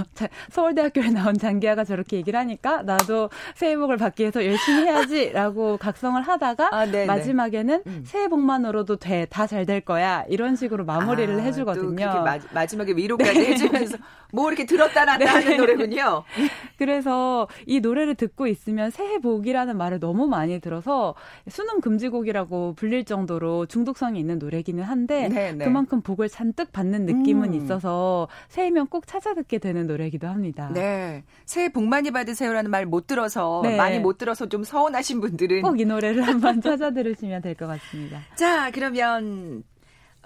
서울대학교에 0.51 1.11
나온 1.11 1.35
장기하가 1.39 1.85
저렇게 1.85 2.17
얘기를 2.17 2.39
하니까 2.39 2.83
나도 2.83 3.31
새해 3.55 3.77
복을 3.77 3.97
받기 3.97 4.23
위해서 4.23 4.45
열심히 4.45 4.85
해야지라고 4.85 5.77
각성을 5.81 6.21
하다가 6.21 6.69
아, 6.73 6.87
마지막에는 7.07 7.83
음. 7.87 8.03
새해 8.07 8.29
복만으로도 8.29 8.97
돼 8.97 9.27
다 9.27 9.47
잘 9.47 9.67
될 9.67 9.81
거야 9.81 10.25
이런 10.29 10.55
식으로 10.57 10.85
마무리를 10.85 11.41
아, 11.41 11.43
해 11.43 11.53
주거든요. 11.53 12.25
마, 12.53 12.67
지막에 12.67 12.93
위로까지 12.93 13.33
네. 13.39 13.47
해 13.51 13.55
주면서 13.57 13.97
뭐 14.33 14.49
이렇게 14.49 14.67
들었다 14.67 15.05
놨다 15.05 15.19
네. 15.19 15.25
하는 15.27 15.57
노래군요. 15.57 16.23
그래서 16.79 17.49
이 17.67 17.81
노래를 17.81 18.15
듣고 18.15 18.47
있으면 18.47 18.91
새해 18.91 19.19
복이라는 19.19 19.77
말을 19.77 19.99
너무 20.01 20.27
많이 20.27 20.61
들어서 20.61 21.15
수능 21.49 21.81
금지곡이라고 21.81 22.75
불릴 22.75 23.05
정도로 23.05 23.67
중독성이 23.67 24.21
있는 24.21 24.39
노래기는 24.39 24.83
한데 24.85 25.29
네, 25.29 25.53
네. 25.53 25.65
그만큼 25.65 26.01
복을 26.01 26.29
잔뜩 26.29 26.73
받는 26.73 27.07
느낌은 27.07 27.53
음. 27.53 27.55
있어서 27.55 28.06
새해면 28.49 28.87
꼭 28.89 29.07
찾아 29.07 29.35
듣게 29.35 29.59
되는 29.59 29.87
노래이기도 29.87 30.27
합니다. 30.27 30.71
네. 30.73 31.25
새해 31.45 31.69
복 31.69 31.85
많이 31.85 32.11
받으세요라는 32.11 32.71
말 32.71 32.87
못 32.87 33.07
들어서 33.07 33.61
네. 33.65 33.77
많이 33.77 33.99
못 33.99 34.17
들어서 34.19 34.49
좀 34.49 34.63
서운하신 34.65 35.21
분들은 35.21 35.63
꼭 35.63 35.79
이 35.81 35.85
노래를 35.85 36.23
한번 36.23 36.61
찾아 36.63 36.91
들으시면 36.93 37.43
될 37.43 37.55
것 37.55 37.67
같습니다. 37.67 38.21
자, 38.37 38.71
그러면 38.71 39.63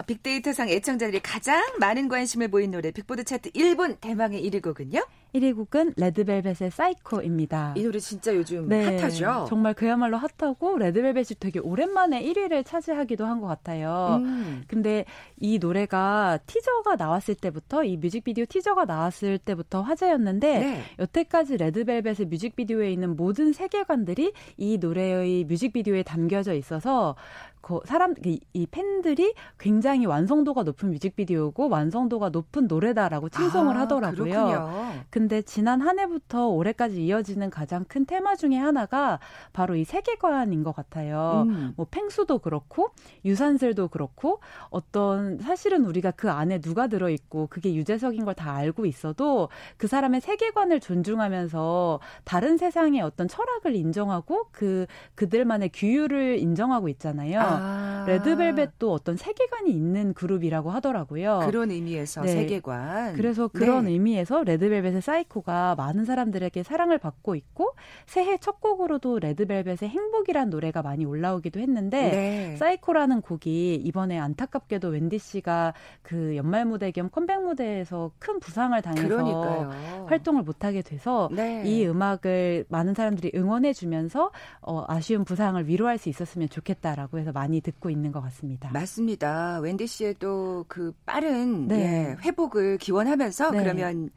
빅데이터상 0.07 0.69
애청자들이 0.69 1.19
가장 1.21 1.61
많은 1.79 2.07
관심을 2.07 2.47
보인 2.47 2.71
노래 2.71 2.91
빅보드 2.91 3.23
차트 3.23 3.51
1분 3.51 3.99
대망의 4.01 4.43
1위 4.49 4.61
곡은요? 4.63 4.99
1위 5.35 5.55
곡은 5.55 5.93
레드벨벳의 5.97 6.71
사이코입니다. 6.71 7.73
이 7.77 7.83
노래 7.83 7.99
진짜 7.99 8.35
요즘 8.35 8.67
네, 8.67 8.97
핫하죠? 8.97 9.45
정말 9.47 9.73
그야말로 9.73 10.17
핫하고 10.17 10.77
레드벨벳이 10.77 11.27
되게 11.39 11.59
오랜만에 11.59 12.21
1위를 12.23 12.65
차지하기도 12.65 13.25
한 13.25 13.41
것 13.41 13.47
같아요. 13.47 14.19
음. 14.21 14.63
근데 14.67 15.03
이 15.39 15.57
노래가 15.57 16.37
티저가 16.45 16.95
나왔을 16.95 17.33
때부터 17.33 17.83
이 17.83 17.97
뮤직비디오 17.97 18.45
티저가 18.45 18.85
나왔을 18.85 19.39
때부터 19.39 19.81
화제였는데 19.81 20.59
네. 20.59 20.83
여태까지 20.99 21.57
레드벨벳의 21.57 22.27
뮤직비디오에 22.29 22.91
있는 22.91 23.15
모든 23.15 23.51
세계관들이 23.51 24.33
이 24.57 24.77
노래의 24.77 25.45
뮤직비디오에 25.45 26.03
담겨져 26.03 26.53
있어서 26.53 27.15
그 27.61 27.79
사람 27.85 28.15
이 28.25 28.67
팬들이 28.71 29.33
굉장히 29.59 30.05
완성도가 30.05 30.63
높은 30.63 30.89
뮤직비디오고 30.91 31.69
완성도가 31.69 32.29
높은 32.29 32.67
노래다라고 32.67 33.29
칭송을 33.29 33.77
아, 33.77 33.81
하더라고요. 33.81 34.23
그렇군요. 34.25 34.93
근데 35.21 35.43
지난 35.43 35.81
한 35.81 35.99
해부터 35.99 36.47
올해까지 36.47 37.05
이어지는 37.05 37.51
가장 37.51 37.85
큰 37.87 38.07
테마 38.07 38.35
중에 38.35 38.55
하나가 38.57 39.19
바로 39.53 39.75
이 39.75 39.83
세계관인 39.83 40.63
것 40.63 40.75
같아요. 40.75 41.45
음. 41.47 41.73
뭐 41.77 41.85
팽수도 41.91 42.39
그렇고 42.39 42.89
유산슬도 43.23 43.89
그렇고 43.89 44.39
어떤 44.71 45.37
사실은 45.37 45.85
우리가 45.85 46.09
그 46.09 46.31
안에 46.31 46.59
누가 46.59 46.87
들어 46.87 47.07
있고 47.09 47.47
그게 47.51 47.75
유재석인 47.75 48.25
걸 48.25 48.31
다 48.31 48.55
알고 48.55 48.85
있어도 48.85 49.49
그 49.75 49.87
사람의 49.87 50.21
세계관을 50.21 50.79
존중하면서 50.79 51.99
다른 52.23 52.57
세상의 52.57 53.01
어떤 53.01 53.27
철학을 53.27 53.75
인정하고 53.75 54.47
그 54.51 54.85
그들만의 55.15 55.71
규율을 55.73 56.39
인정하고 56.39 56.87
있잖아요. 56.87 57.41
아. 57.41 58.05
레드벨벳도 58.07 58.91
어떤 58.91 59.17
세계관이 59.17 59.69
있는 59.69 60.13
그룹이라고 60.13 60.71
하더라고요. 60.71 61.41
그런 61.45 61.71
의미에서 61.71 62.21
네. 62.21 62.31
세계관. 62.31 63.13
그래서 63.15 63.49
그런 63.49 63.83
네. 63.85 63.91
의미에서 63.91 64.43
레드벨벳의 64.45 65.01
사이코가 65.11 65.75
많은 65.75 66.05
사람들에게 66.05 66.63
사랑을 66.63 66.97
받고 66.97 67.35
있고 67.35 67.73
새해 68.05 68.37
첫 68.37 68.59
곡으로도 68.59 69.19
레드벨벳의 69.19 69.89
행복이란 69.89 70.49
노래가 70.49 70.81
많이 70.81 71.05
올라오기도 71.05 71.59
했는데 71.59 72.11
네. 72.11 72.55
사이코라는 72.57 73.21
곡이 73.21 73.75
이번에 73.75 74.17
안타깝게도 74.17 74.89
웬디 74.89 75.19
씨가 75.19 75.73
그 76.01 76.35
연말 76.35 76.65
무대 76.65 76.91
겸 76.91 77.09
컴백 77.09 77.43
무대에서 77.43 78.11
큰 78.19 78.39
부상을 78.39 78.81
당해서 78.81 79.07
그러니까요. 79.07 80.05
활동을 80.07 80.43
못 80.43 80.63
하게 80.63 80.81
돼서 80.81 81.29
네. 81.31 81.63
이 81.65 81.85
음악을 81.85 82.65
많은 82.69 82.93
사람들이 82.93 83.31
응원해 83.35 83.73
주면서 83.73 84.31
어, 84.61 84.85
아쉬운 84.87 85.25
부상을 85.25 85.67
위로할 85.67 85.97
수 85.97 86.09
있었으면 86.09 86.49
좋겠다라고 86.49 87.19
해서 87.19 87.31
많이 87.31 87.61
듣고 87.61 87.89
있는 87.89 88.11
것 88.11 88.21
같습니다. 88.21 88.69
맞습니다. 88.71 89.59
웬디 89.59 89.87
씨의 89.87 90.15
또 90.15 90.65
그 90.67 90.93
빠른 91.05 91.67
네. 91.67 91.75
예, 91.81 92.17
회복을 92.23 92.77
기원하면서 92.77 93.51
네. 93.51 93.59
그러면 93.59 94.09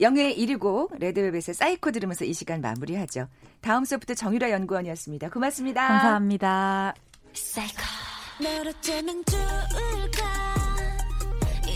영예 0.00 0.34
1위곡 0.34 0.98
레드벨벳의 0.98 1.54
사이코 1.54 1.90
들으면서 1.90 2.24
이 2.24 2.32
시간 2.32 2.60
마무리하죠. 2.60 3.28
다음소프트 3.60 4.14
정유라 4.14 4.50
연구원이었습니다. 4.50 5.28
고맙습니다. 5.28 5.86
감사합니다. 5.86 6.94
사이코. 7.34 7.82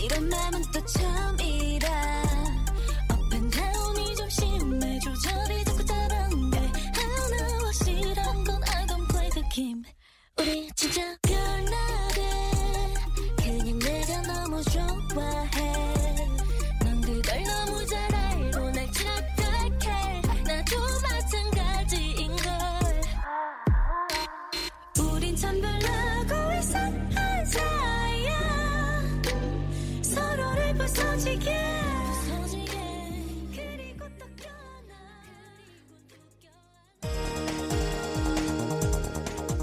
이런 0.03 0.29
마음은 0.29 0.61
또 0.73 0.85
처음이라 0.85 2.23
up 3.11 3.32
and 3.32 3.63
down이 3.63 4.15
좀 4.15 4.29
심해 4.29 4.99
조절이 4.99 5.63
자꾸 5.65 5.85
안돼 5.85 6.57
하나 6.59 7.71
확실한 7.71 8.43
건 8.43 8.63
I 8.63 8.85
don't 8.85 9.07
play 9.09 9.29
the 9.31 9.49
game 9.53 9.83
우리 10.37 10.69
진짜 10.75 11.01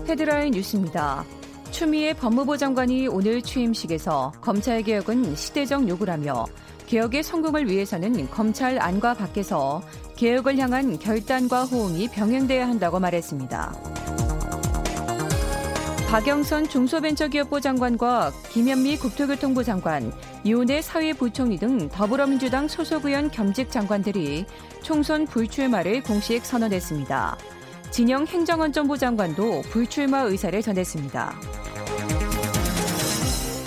헤드라인 0.08 0.52
뉴스입니다. 0.52 1.24
추미애 1.70 2.12
법무부 2.14 2.58
장관이 2.58 3.08
오늘 3.08 3.40
취임식에서 3.42 4.32
검찰 4.40 4.82
개혁은 4.82 5.34
시대적 5.34 5.88
요구라며 5.88 6.44
개혁의 6.86 7.22
성공을 7.22 7.68
위해서는 7.68 8.30
검찰 8.30 8.78
안과 8.80 9.14
밖에서 9.14 9.82
개혁을 10.16 10.58
향한 10.58 10.98
결단과 10.98 11.64
호응이 11.64 12.08
병행돼야 12.08 12.68
한다고 12.68 13.00
말했습니다. 13.00 13.91
박영선 16.12 16.68
중소벤처기업부 16.68 17.62
장관과 17.62 18.32
김현미 18.50 18.98
국토교통부 18.98 19.64
장관, 19.64 20.12
이혼의 20.44 20.82
사회부총리 20.82 21.56
등 21.56 21.88
더불어민주당 21.88 22.68
소속 22.68 23.06
의원 23.06 23.30
겸직 23.30 23.70
장관들이 23.70 24.44
총선 24.82 25.24
불출마를 25.24 26.02
공식 26.02 26.44
선언했습니다. 26.44 27.38
진영 27.90 28.26
행정안전부 28.26 28.98
장관도 28.98 29.62
불출마 29.70 30.20
의사를 30.24 30.60
전했습니다. 30.60 31.34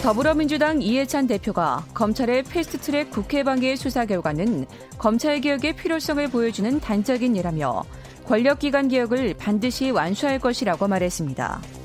더불어민주당 0.04 0.84
이해찬 0.84 1.26
대표가 1.26 1.84
검찰의 1.96 2.44
패스트트랙 2.44 3.10
국회 3.10 3.42
방해 3.42 3.76
수사 3.76 4.06
결과는 4.06 4.68
검찰 5.00 5.42
개혁의 5.42 5.78
필요성을 5.78 6.28
보여주는 6.28 6.80
단적인 6.80 7.38
예라며 7.38 7.84
권력기관 8.28 8.90
개혁을 8.90 9.34
반드시 9.34 9.90
완수할 9.90 10.38
것이라고 10.38 10.88
말했습니다. 10.88 11.85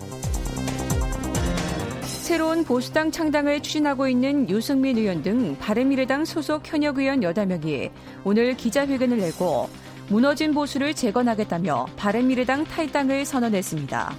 새로운 2.30 2.62
보수당 2.62 3.10
창당을 3.10 3.60
추진하고 3.60 4.06
있는 4.06 4.48
유승민 4.48 4.96
의원 4.96 5.20
등 5.20 5.56
바른미래당 5.58 6.24
소속 6.24 6.62
현역 6.64 6.98
의원 6.98 7.22
8명이 7.22 7.90
오늘 8.22 8.56
기자회견을 8.56 9.18
내고 9.18 9.68
무너진 10.08 10.54
보수를 10.54 10.94
재건하겠다며 10.94 11.86
바른미래당 11.96 12.66
탈당을 12.66 13.24
선언했습니다. 13.24 14.14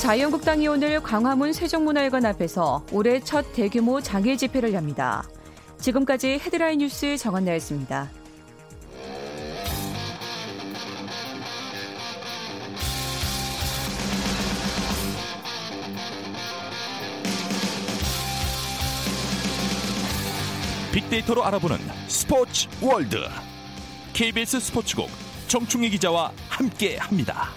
자유한국당이 0.00 0.66
오늘 0.66 1.00
광화문 1.00 1.52
세종문화회관 1.52 2.26
앞에서 2.26 2.84
올해 2.90 3.20
첫 3.20 3.52
대규모 3.52 4.00
장애 4.00 4.34
집회를 4.34 4.74
엽니다. 4.74 5.22
지금까지 5.78 6.40
헤드라인 6.44 6.80
뉴스 6.80 7.16
정한나였습니다. 7.16 8.19
빅데이터로 21.10 21.44
알아보는 21.44 21.76
스포츠 22.06 22.68
월드 22.80 23.16
KBS 24.12 24.60
스포츠국 24.60 25.08
정충희 25.48 25.90
기자와 25.90 26.32
함께합니다. 26.48 27.48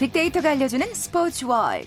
빅데이터가 0.00 0.50
알려주는 0.50 0.92
스포츠 0.94 1.44
월드 1.44 1.86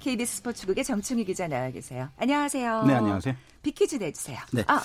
KBS 0.00 0.38
스포츠국의 0.38 0.82
정충희 0.82 1.24
기자 1.24 1.46
나와 1.46 1.70
계세요. 1.70 2.08
안녕하세요. 2.16 2.84
네, 2.86 2.94
안녕하세요. 2.94 3.36
빅퀴즈 3.62 3.96
내주세요. 3.96 4.38
네. 4.52 4.64
아, 4.66 4.82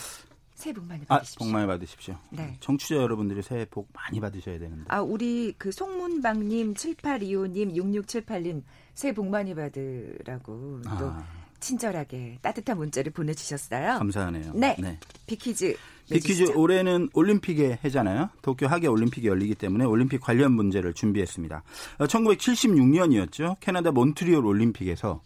새해 0.53 0.73
복 0.73 0.85
많이 0.85 1.03
받으십시오. 1.05 1.35
아, 1.35 1.47
복 1.47 1.51
많이 1.51 1.65
받으십시오. 1.65 2.15
네. 2.29 2.57
청취자 2.59 2.97
여러분들이 2.97 3.41
새해 3.41 3.65
복 3.65 3.89
많이 3.93 4.19
받으셔야 4.19 4.59
되는데. 4.59 4.85
아, 4.89 5.01
우리 5.01 5.55
그 5.57 5.71
송문방님, 5.71 6.75
7825님, 6.75 7.75
6678님 7.75 8.61
새해 8.93 9.11
복 9.11 9.27
많이 9.27 9.55
받으라고 9.55 10.81
아. 10.85 11.23
또 11.63 11.67
친절하게 11.67 12.39
따뜻한 12.41 12.77
문자를 12.77 13.11
보내주셨어요. 13.13 13.97
감사하네요. 13.97 14.51
네. 14.53 14.75
네. 14.77 14.99
비퀴즈. 15.25 15.77
비퀴즈 16.11 16.51
올해는 16.55 17.09
올림픽의 17.13 17.79
해잖아요. 17.83 18.29
도쿄 18.41 18.67
하계 18.67 18.87
올림픽이 18.87 19.27
열리기 19.27 19.55
때문에 19.55 19.85
올림픽 19.85 20.19
관련 20.19 20.51
문제를 20.51 20.93
준비했습니다. 20.93 21.63
1976년이었죠. 21.99 23.51
어, 23.51 23.57
캐나다 23.61 23.91
몬트리올 23.91 24.45
올림픽에서 24.45 25.21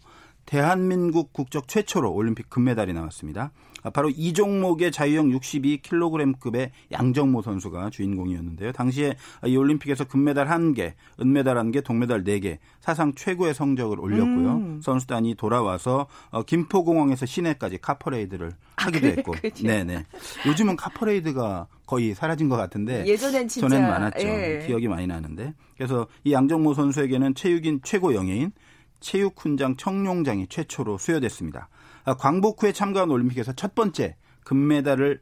대한민국 0.48 1.34
국적 1.34 1.68
최초로 1.68 2.10
올림픽 2.10 2.48
금메달이 2.48 2.94
나왔습니다. 2.94 3.52
아, 3.82 3.90
바로 3.90 4.08
이 4.08 4.32
종목의 4.32 4.90
자유형 4.90 5.28
62kg급의 5.28 6.70
양정모 6.90 7.42
선수가 7.42 7.90
주인공이었는데요. 7.90 8.72
당시에 8.72 9.14
이 9.44 9.54
올림픽에서 9.54 10.04
금메달 10.04 10.46
1개, 10.46 10.94
은메달 11.20 11.54
1개, 11.56 11.84
동메달 11.84 12.24
4개 12.24 12.56
사상 12.80 13.14
최고의 13.14 13.52
성적을 13.52 14.00
올렸고요. 14.00 14.52
음. 14.54 14.80
선수단이 14.82 15.34
돌아와서 15.34 16.06
어, 16.30 16.42
김포공항에서 16.42 17.26
시내까지 17.26 17.76
카퍼레이드를 17.82 18.52
아, 18.76 18.84
하기도 18.86 19.06
아, 19.06 19.10
했고. 19.10 19.34
네네. 19.62 20.04
요즘은 20.46 20.76
카퍼레이드가 20.76 21.66
거의 21.84 22.14
사라진 22.14 22.48
것 22.48 22.56
같은데 22.56 23.06
예전엔 23.06 23.48
진짜 23.48 23.68
전엔 23.68 23.86
많았죠. 23.86 24.26
예. 24.26 24.64
기억이 24.66 24.88
많이 24.88 25.06
나는데. 25.06 25.52
그래서 25.76 26.06
이 26.24 26.32
양정모 26.32 26.72
선수에게는 26.72 27.34
체육인 27.34 27.80
최고 27.84 28.14
영예인 28.14 28.52
체육훈장 29.00 29.76
청룡장이 29.76 30.48
최초로 30.48 30.98
수여됐습니다. 30.98 31.68
아, 32.04 32.14
광복 32.14 32.62
후에 32.62 32.72
참가한 32.72 33.10
올림픽에서 33.10 33.52
첫 33.52 33.74
번째 33.74 34.16
금메달을 34.44 35.20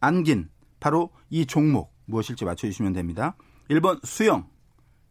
안긴 0.00 0.48
바로 0.80 1.10
이 1.30 1.46
종목 1.46 1.92
무엇일지 2.04 2.44
맞춰주시면 2.44 2.92
됩니다. 2.92 3.36
1번 3.70 4.04
수영, 4.04 4.48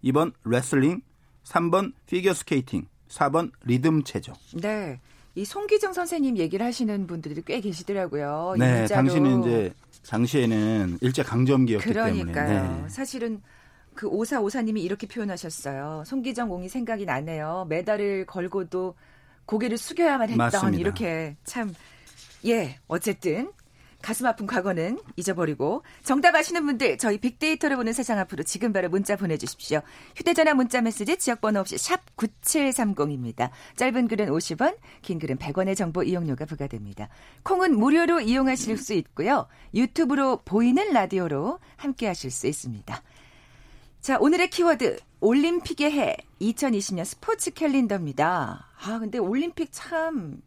2번 0.04 0.34
레슬링, 0.45 1.01
3번 1.43 1.93
피겨스케이팅, 2.06 2.88
4번 3.10 3.51
리듬체조. 3.63 4.34
네. 4.62 4.99
이 5.38 5.43
손기정 5.43 5.91
선생님 5.91 6.38
얘기를 6.38 6.65
하시는 6.65 7.08
분들이 7.08 7.41
꽤 7.45 7.60
계시더라고요. 7.60 8.56
네, 8.58 8.86
당시는 8.88 9.41
이제 9.41 9.73
당시에는 10.08 10.99
일제 11.01 11.23
강점기였기 11.23 11.86
그러니까요. 11.86 12.47
때문에. 12.47 12.82
네. 12.84 12.89
사실은 12.89 13.41
그 13.95 14.08
오사 14.08 14.41
오사님이 14.41 14.81
이렇게 14.81 15.08
표현하셨어요. 15.08 16.03
손기정 16.06 16.50
공이 16.49 16.69
생각이 16.69 17.05
나네요. 17.05 17.65
메달을 17.69 18.25
걸고도 18.25 18.95
고개를 19.45 19.77
숙여야만 19.77 20.29
했던 20.29 20.38
맞습니다. 20.38 20.79
이렇게 20.79 21.36
참 21.43 21.73
예, 22.45 22.77
어쨌든 22.88 23.51
가슴 24.01 24.27
아픈 24.27 24.45
과거는 24.45 24.99
잊어버리고 25.15 25.81
정답 26.03 26.36
아시는 26.36 26.63
분들 26.67 26.99
저희 26.99 27.17
빅데이터를 27.17 27.75
보는 27.75 27.91
세상 27.91 28.19
앞으로 28.19 28.43
지금 28.43 28.71
바로 28.71 28.88
문자 28.88 29.15
보내주십시오. 29.15 29.81
휴대전화 30.15 30.53
문자 30.53 30.79
메시지 30.79 31.17
지역번호 31.17 31.60
없이 31.60 31.79
샵 31.79 32.01
9730입니다. 32.15 33.49
짧은 33.77 34.08
글은 34.08 34.27
50원, 34.27 34.77
긴 35.01 35.17
글은 35.17 35.38
100원의 35.38 35.75
정보 35.75 36.03
이용료가 36.03 36.45
부과됩니다. 36.45 37.10
콩은 37.41 37.75
무료로 37.79 38.19
이용하실 38.21 38.77
수 38.77 38.93
있고요. 38.93 39.47
유튜브로 39.73 40.41
보이는 40.45 40.93
라디오로 40.93 41.58
함께 41.75 42.05
하실 42.05 42.29
수 42.29 42.45
있습니다. 42.45 43.01
자, 44.06 44.20
오늘의 44.20 44.52
키워드 44.52 44.98
올림픽의 45.20 45.91
해 45.91 46.15
2020년 46.39 47.04
스포츠 47.06 47.50
캘린더입니다. 47.50 48.68
아, 48.86 49.00
근데 49.00 49.18
올림픽 49.18 49.70
참 49.72 50.44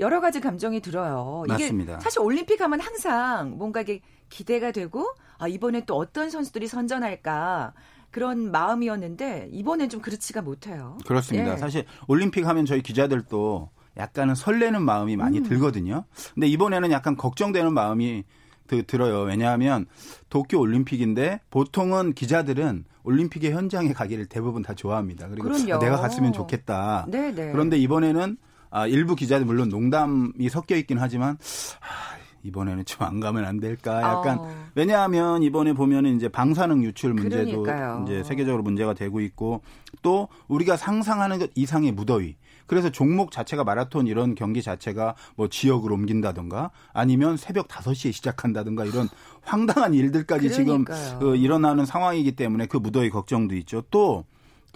여러 0.00 0.22
가지 0.22 0.40
감정이 0.40 0.80
들어요. 0.80 1.44
맞습니다. 1.46 2.00
사실 2.00 2.20
올림픽 2.20 2.58
하면 2.62 2.80
항상 2.80 3.58
뭔가 3.58 3.82
이게 3.82 4.00
기대가 4.30 4.70
되고 4.72 5.06
아, 5.36 5.46
이번에 5.46 5.84
또 5.84 5.94
어떤 5.98 6.30
선수들이 6.30 6.68
선전할까 6.68 7.74
그런 8.10 8.50
마음이었는데 8.50 9.50
이번엔 9.52 9.90
좀 9.90 10.00
그렇지가 10.00 10.40
못해요. 10.40 10.96
그렇습니다. 11.06 11.52
예. 11.52 11.56
사실 11.58 11.84
올림픽 12.08 12.46
하면 12.46 12.64
저희 12.64 12.80
기자들도 12.80 13.68
약간은 13.98 14.34
설레는 14.34 14.80
마음이 14.80 15.16
많이 15.16 15.40
음. 15.40 15.42
들거든요. 15.42 16.06
근데 16.32 16.46
이번에는 16.46 16.90
약간 16.92 17.14
걱정되는 17.14 17.74
마음이 17.74 18.22
드- 18.22 18.36
들어요. 18.66 19.20
왜냐하면 19.22 19.86
도쿄 20.28 20.58
올림픽인데 20.58 21.40
보통은 21.50 22.12
기자들은 22.14 22.84
올림픽의 23.04 23.52
현장에 23.52 23.92
가기를 23.92 24.26
대부분 24.26 24.62
다 24.62 24.74
좋아합니다. 24.74 25.28
그리고 25.28 25.44
그럼요. 25.48 25.78
내가 25.78 25.96
갔으면 25.96 26.32
좋겠다. 26.32 27.06
네, 27.08 27.32
네. 27.32 27.52
그런데 27.52 27.78
이번에는 27.78 28.36
아, 28.70 28.86
일부 28.86 29.14
기자들 29.14 29.46
물론 29.46 29.68
농담이 29.68 30.48
섞여 30.50 30.74
있긴 30.76 30.98
하지만 30.98 31.38
아, 31.80 32.16
이번에는 32.42 32.84
좀 32.84 33.06
안 33.06 33.20
가면 33.20 33.44
안 33.44 33.60
될까 33.60 34.02
약간 34.02 34.38
어. 34.38 34.66
왜냐하면 34.74 35.42
이번에 35.42 35.72
보면은 35.72 36.16
이제 36.16 36.28
방사능 36.28 36.82
유출 36.84 37.14
문제도 37.14 37.62
그러니까요. 37.62 38.04
이제 38.04 38.22
세계적으로 38.24 38.62
문제가 38.62 38.94
되고 38.94 39.20
있고 39.20 39.62
또 40.02 40.28
우리가 40.48 40.76
상상하는 40.76 41.38
것 41.38 41.50
이상의 41.54 41.92
무더위. 41.92 42.36
그래서 42.66 42.90
종목 42.90 43.30
자체가 43.30 43.64
마라톤 43.64 44.06
이런 44.06 44.34
경기 44.34 44.62
자체가 44.62 45.14
뭐 45.36 45.48
지역을 45.48 45.92
옮긴다던가 45.92 46.70
아니면 46.92 47.36
새벽 47.36 47.68
5시에 47.68 48.12
시작한다던가 48.12 48.84
이런 48.84 49.08
황당한 49.42 49.94
일들까지 49.94 50.50
지금 50.50 50.84
그러니까요. 50.84 51.18
그 51.18 51.36
일어나는 51.36 51.86
상황이기 51.86 52.36
때문에 52.36 52.66
그 52.66 52.76
무더위 52.76 53.10
걱정도 53.10 53.54
있죠. 53.56 53.82
또 53.90 54.24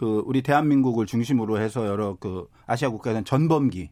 그 0.00 0.22
우리 0.24 0.40
대한민국을 0.40 1.04
중심으로 1.04 1.60
해서 1.60 1.86
여러 1.86 2.16
그 2.18 2.48
아시아 2.66 2.88
국가에서는 2.88 3.26
전범기. 3.26 3.90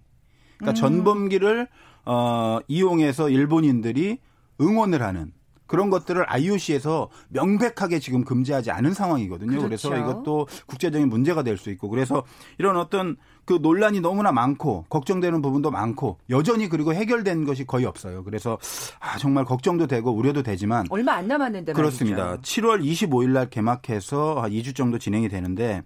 그러니까 0.56 0.80
전범기를 0.80 1.68
어 2.06 2.60
이용해서 2.66 3.28
일본인들이 3.28 4.18
응원을 4.58 5.02
하는 5.02 5.34
그런 5.68 5.90
것들을 5.90 6.24
IOC에서 6.28 7.08
명백하게 7.28 8.00
지금 8.00 8.24
금지하지 8.24 8.72
않은 8.72 8.94
상황이거든요. 8.94 9.62
그래서 9.62 9.88
그렇죠. 9.90 10.10
이것도 10.10 10.48
국제적인 10.66 11.08
문제가 11.08 11.44
될 11.44 11.58
수 11.58 11.70
있고 11.70 11.88
그래서 11.88 12.22
이런 12.58 12.76
어떤 12.76 13.16
그 13.44 13.58
논란이 13.60 14.00
너무나 14.00 14.30
많고 14.32 14.84
걱정되는 14.88 15.42
부분도 15.42 15.70
많고 15.70 16.18
여전히 16.30 16.68
그리고 16.68 16.94
해결된 16.94 17.44
것이 17.44 17.64
거의 17.66 17.84
없어요. 17.84 18.22
그래서 18.24 18.58
아 19.00 19.18
정말 19.18 19.44
걱정도 19.44 19.86
되고 19.86 20.10
우려도 20.12 20.42
되지만 20.42 20.86
얼마 20.90 21.14
안 21.14 21.26
남았는데 21.28 21.72
그렇습니다. 21.72 22.24
말이죠. 22.26 22.42
7월 22.42 22.82
25일 22.82 23.30
날 23.30 23.50
개막해서 23.50 24.40
한 24.40 24.50
2주 24.52 24.74
정도 24.74 24.98
진행이 24.98 25.28
되는데 25.28 25.82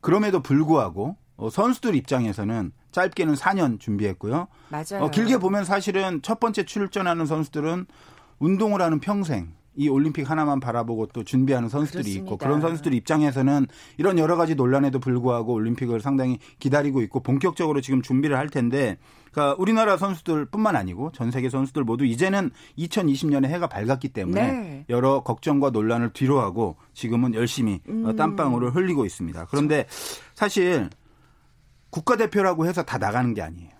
그럼에도 0.00 0.40
불구하고 0.40 1.16
어, 1.36 1.50
선수들 1.50 1.94
입장에서는 1.96 2.72
짧게는 2.92 3.34
4년 3.34 3.80
준비했고요. 3.80 4.46
맞아요. 4.68 5.02
어, 5.04 5.10
길게 5.10 5.38
보면 5.38 5.64
사실은 5.64 6.22
첫 6.22 6.38
번째 6.38 6.64
출전하는 6.64 7.26
선수들은 7.26 7.86
운동을 8.44 8.82
하는 8.82 9.00
평생 9.00 9.54
이 9.76 9.88
올림픽 9.88 10.30
하나만 10.30 10.60
바라보고 10.60 11.06
또 11.06 11.24
준비하는 11.24 11.68
선수들이 11.68 12.12
있고 12.12 12.36
그렇습니다. 12.36 12.46
그런 12.46 12.60
선수들 12.60 12.94
입장에서는 12.94 13.66
이런 13.96 14.18
여러 14.18 14.36
가지 14.36 14.54
논란에도 14.54 15.00
불구하고 15.00 15.52
올림픽을 15.52 16.00
상당히 16.00 16.38
기다리고 16.60 17.02
있고 17.02 17.20
본격적으로 17.20 17.80
지금 17.80 18.00
준비를 18.00 18.38
할 18.38 18.48
텐데 18.48 18.98
그러니까 19.32 19.56
우리나라 19.60 19.96
선수들뿐만 19.96 20.76
아니고 20.76 21.10
전 21.12 21.32
세계 21.32 21.48
선수들 21.50 21.82
모두 21.82 22.04
이제는 22.04 22.50
2020년에 22.78 23.46
해가 23.46 23.66
밝았기 23.66 24.10
때문에 24.10 24.52
네. 24.52 24.84
여러 24.90 25.22
걱정과 25.24 25.70
논란을 25.70 26.12
뒤로하고 26.12 26.76
지금은 26.92 27.34
열심히 27.34 27.80
어, 27.88 27.90
음. 27.90 28.16
땀방울을 28.16 28.76
흘리고 28.76 29.04
있습니다. 29.04 29.46
그런데 29.46 29.86
사실 30.34 30.88
국가대표라고 31.90 32.66
해서 32.66 32.84
다 32.84 32.98
나가는 32.98 33.34
게 33.34 33.42
아니에요. 33.42 33.73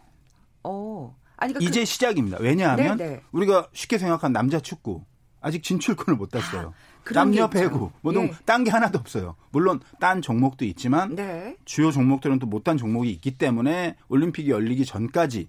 어. 1.45 1.47
아니 1.47 1.53
그러니까 1.53 1.71
이제 1.71 1.85
시작입니다. 1.85 2.39
왜냐하면 2.41 2.97
네, 2.97 3.07
네. 3.11 3.21
우리가 3.33 3.69
쉽게 3.73 3.99
생각한 3.99 4.33
남자 4.33 4.61
축구 4.61 5.05
아직 5.41 5.63
진출권을 5.63 6.17
못 6.17 6.31
땄어요. 6.31 6.73
게 7.07 7.13
남녀. 7.15 7.51
배구 7.51 7.91
뭐든 8.01 8.23
예. 8.29 8.33
딴게 8.47 8.71
하나도 8.71 8.99
없어요. 8.99 9.37
물론 9.51 9.81
딴 10.01 10.23
종목도 10.23 10.65
있지만 10.65 11.11
그, 11.11 11.21
네. 11.21 11.57
주요 11.67 11.91
종목들은 11.91 12.39
또 12.39 12.47
못한 12.47 12.79
종목이 12.79 13.11
있기 13.11 13.37
때문에 13.37 13.97
올림픽이 14.09 14.51
열리기 14.51 14.87
전까지 14.87 15.49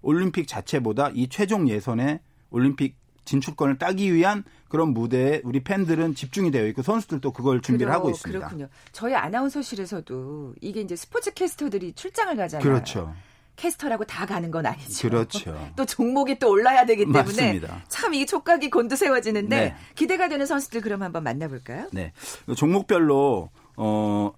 올림픽 0.00 0.48
자체보다 0.48 1.10
이 1.14 1.28
최종 1.28 1.68
예선에 1.68 2.20
올림픽 2.50 2.96
진출권을 3.26 3.78
따기 3.78 4.14
위한 4.14 4.44
그런 4.68 4.92
무대에 4.94 5.40
우리 5.44 5.62
팬들은 5.62 6.14
집중이 6.14 6.50
되어 6.50 6.66
있고 6.68 6.82
선수들도 6.82 7.32
그걸 7.32 7.60
준비를 7.60 7.90
그러- 7.90 7.98
하고 7.98 8.10
있습니다. 8.10 8.38
그렇군요. 8.38 8.68
저희 8.92 9.14
아나운서실에서도 9.14 10.54
이게 10.60 10.80
이제 10.80 10.96
스포츠 10.96 11.32
캐스터들이 11.32 11.92
출장을 11.94 12.34
가잖아요. 12.36 12.62
그렇죠. 12.66 13.14
캐스터라고 13.56 14.04
다 14.04 14.26
가는 14.26 14.50
건 14.50 14.66
아니죠. 14.66 15.08
그렇죠. 15.08 15.70
또 15.76 15.84
종목이 15.84 16.38
또 16.38 16.50
올라야 16.50 16.84
되기 16.86 17.04
때문에 17.04 17.22
맞습니다. 17.22 17.82
참이 17.88 18.26
촉각이 18.26 18.70
곤두세워지는데 18.70 19.56
네. 19.56 19.76
기대가 19.94 20.28
되는 20.28 20.44
선수들 20.46 20.80
그럼 20.80 21.02
한번 21.02 21.22
만나볼까요? 21.24 21.88
네. 21.92 22.12
종목별로 22.56 23.50
어 23.76 24.32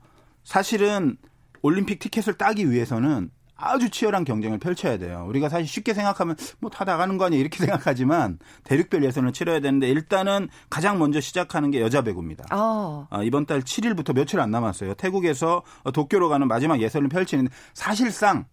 사실은 0.45 1.17
올림픽 1.63 1.99
티켓을 1.99 2.35
따기 2.35 2.71
위해서는 2.71 3.31
아주 3.59 3.89
치열한 3.89 4.25
경쟁을 4.25 4.59
펼쳐야 4.59 4.99
돼요. 4.99 5.25
우리가 5.29 5.49
사실 5.49 5.67
쉽게 5.67 5.95
생각하면 5.95 6.37
뭐 6.61 6.71
다 6.71 6.85
나가는 6.85 7.17
거 7.17 7.25
아니야 7.25 7.41
이렇게 7.41 7.57
생각하지만 7.65 8.39
대륙별 8.65 9.03
예선을 9.03 9.33
치러야 9.33 9.61
되는데 9.61 9.89
일단은 9.89 10.49
가장 10.69 10.99
먼저 10.99 11.23
시작하는 11.23 11.71
게 11.71 11.81
여자 11.81 12.03
배구입니다. 12.03 12.45
어. 12.53 13.07
아, 13.11 13.23
이번 13.23 13.47
달 13.47 13.63
7일부터 13.63 14.15
며칠 14.15 14.41
안 14.41 14.51
남았어요. 14.51 14.93
태국에서 14.95 15.63
도쿄로 15.95 16.29
가는 16.29 16.47
마지막 16.49 16.83
예선을 16.83 17.09
펼치는데 17.09 17.51
사실상 17.73 18.45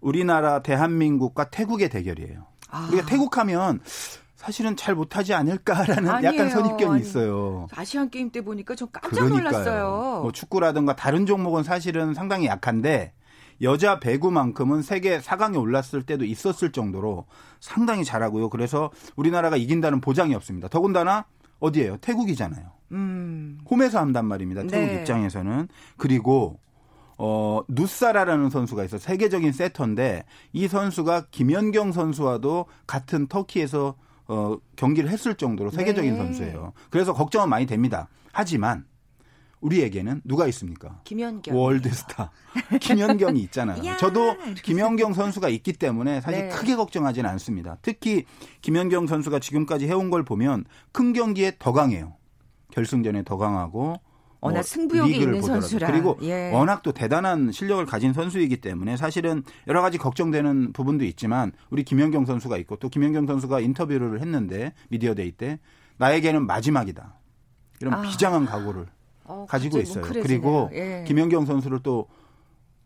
우리나라 0.00 0.62
대한민국과 0.62 1.50
태국의 1.50 1.88
대결이에요. 1.88 2.46
아. 2.70 2.88
우리가 2.90 3.06
태국하면 3.06 3.80
사실은 4.36 4.76
잘 4.76 4.94
못하지 4.94 5.34
않을까라는 5.34 6.08
아니에요. 6.08 6.32
약간 6.32 6.50
선입견이 6.50 6.92
아니, 6.92 7.00
있어요. 7.02 7.66
아시안 7.74 8.08
게임 8.08 8.30
때 8.30 8.40
보니까 8.40 8.74
좀 8.76 8.88
깜짝 8.92 9.10
그러니까요. 9.10 9.42
놀랐어요. 9.50 10.20
뭐 10.22 10.32
축구라든가 10.32 10.94
다른 10.94 11.26
종목은 11.26 11.64
사실은 11.64 12.14
상당히 12.14 12.46
약한데 12.46 13.12
여자 13.62 13.98
배구만큼은 13.98 14.82
세계 14.82 15.18
4강에 15.18 15.60
올랐을 15.60 16.04
때도 16.06 16.24
있었을 16.24 16.70
정도로 16.70 17.26
상당히 17.58 18.04
잘하고요. 18.04 18.48
그래서 18.50 18.90
우리나라가 19.16 19.56
이긴다는 19.56 20.00
보장이 20.00 20.34
없습니다. 20.36 20.68
더군다나 20.68 21.24
어디예요? 21.58 21.96
태국이잖아요. 21.96 22.64
음. 22.92 23.58
홈에서 23.68 23.98
한단 23.98 24.26
말입니다. 24.26 24.62
태국 24.62 24.86
네. 24.86 25.00
입장에서는. 25.00 25.68
그리고 25.96 26.60
어 27.18 27.62
누사라라는 27.68 28.48
선수가 28.48 28.84
있어 28.84 28.98
세계적인 28.98 29.52
세터인데 29.52 30.24
이 30.52 30.68
선수가 30.68 31.26
김연경 31.32 31.92
선수와도 31.92 32.66
같은 32.86 33.26
터키에서 33.26 33.96
어 34.28 34.56
경기를 34.76 35.10
했을 35.10 35.34
정도로 35.34 35.70
세계적인 35.70 36.12
네. 36.12 36.16
선수예요. 36.16 36.72
그래서 36.90 37.12
걱정은 37.12 37.48
많이 37.48 37.66
됩니다. 37.66 38.08
하지만 38.32 38.84
우리에게는 39.60 40.22
누가 40.24 40.46
있습니까? 40.48 41.00
김연경. 41.04 41.56
월드스타 41.56 42.30
김연경이 42.80 43.40
있잖아요. 43.42 43.82
이야, 43.82 43.96
저도 43.96 44.36
김연경 44.62 45.14
선수가 45.14 45.48
있기 45.48 45.72
때문에 45.72 46.20
사실 46.20 46.42
네. 46.42 46.48
크게 46.48 46.76
걱정하지는 46.76 47.28
않습니다. 47.30 47.78
특히 47.82 48.24
김연경 48.62 49.08
선수가 49.08 49.40
지금까지 49.40 49.88
해온 49.88 50.10
걸 50.10 50.24
보면 50.24 50.64
큰 50.92 51.12
경기에 51.12 51.56
더 51.58 51.72
강해요. 51.72 52.14
결승전에 52.70 53.24
더 53.24 53.36
강하고 53.36 53.96
워낙 54.40 54.58
뭐 54.58 54.62
승부욕이 54.62 55.16
있는 55.16 55.40
보더라도. 55.40 55.60
선수라. 55.60 55.90
그리고 55.90 56.18
예. 56.22 56.50
워낙 56.52 56.82
또 56.82 56.92
대단한 56.92 57.50
실력을 57.50 57.84
가진 57.86 58.12
선수이기 58.12 58.58
때문에 58.60 58.96
사실은 58.96 59.42
여러 59.66 59.82
가지 59.82 59.98
걱정되는 59.98 60.72
부분도 60.72 61.04
있지만 61.06 61.52
우리 61.70 61.82
김연경 61.82 62.24
선수가 62.24 62.56
있고 62.58 62.76
또 62.76 62.88
김연경 62.88 63.26
선수가 63.26 63.60
인터뷰를 63.60 64.20
했는데 64.20 64.72
미디어 64.88 65.14
데이 65.14 65.32
때 65.32 65.58
나에게는 65.96 66.46
마지막이다. 66.46 67.14
이런 67.80 67.94
아. 67.94 68.02
비장한 68.02 68.46
각오를 68.46 68.86
어, 69.24 69.46
가지고 69.48 69.78
있어요. 69.78 70.04
뭉클해지네요. 70.04 70.22
그리고 70.22 70.70
예. 70.72 71.04
김연경 71.06 71.44
선수를 71.44 71.80
또 71.82 72.06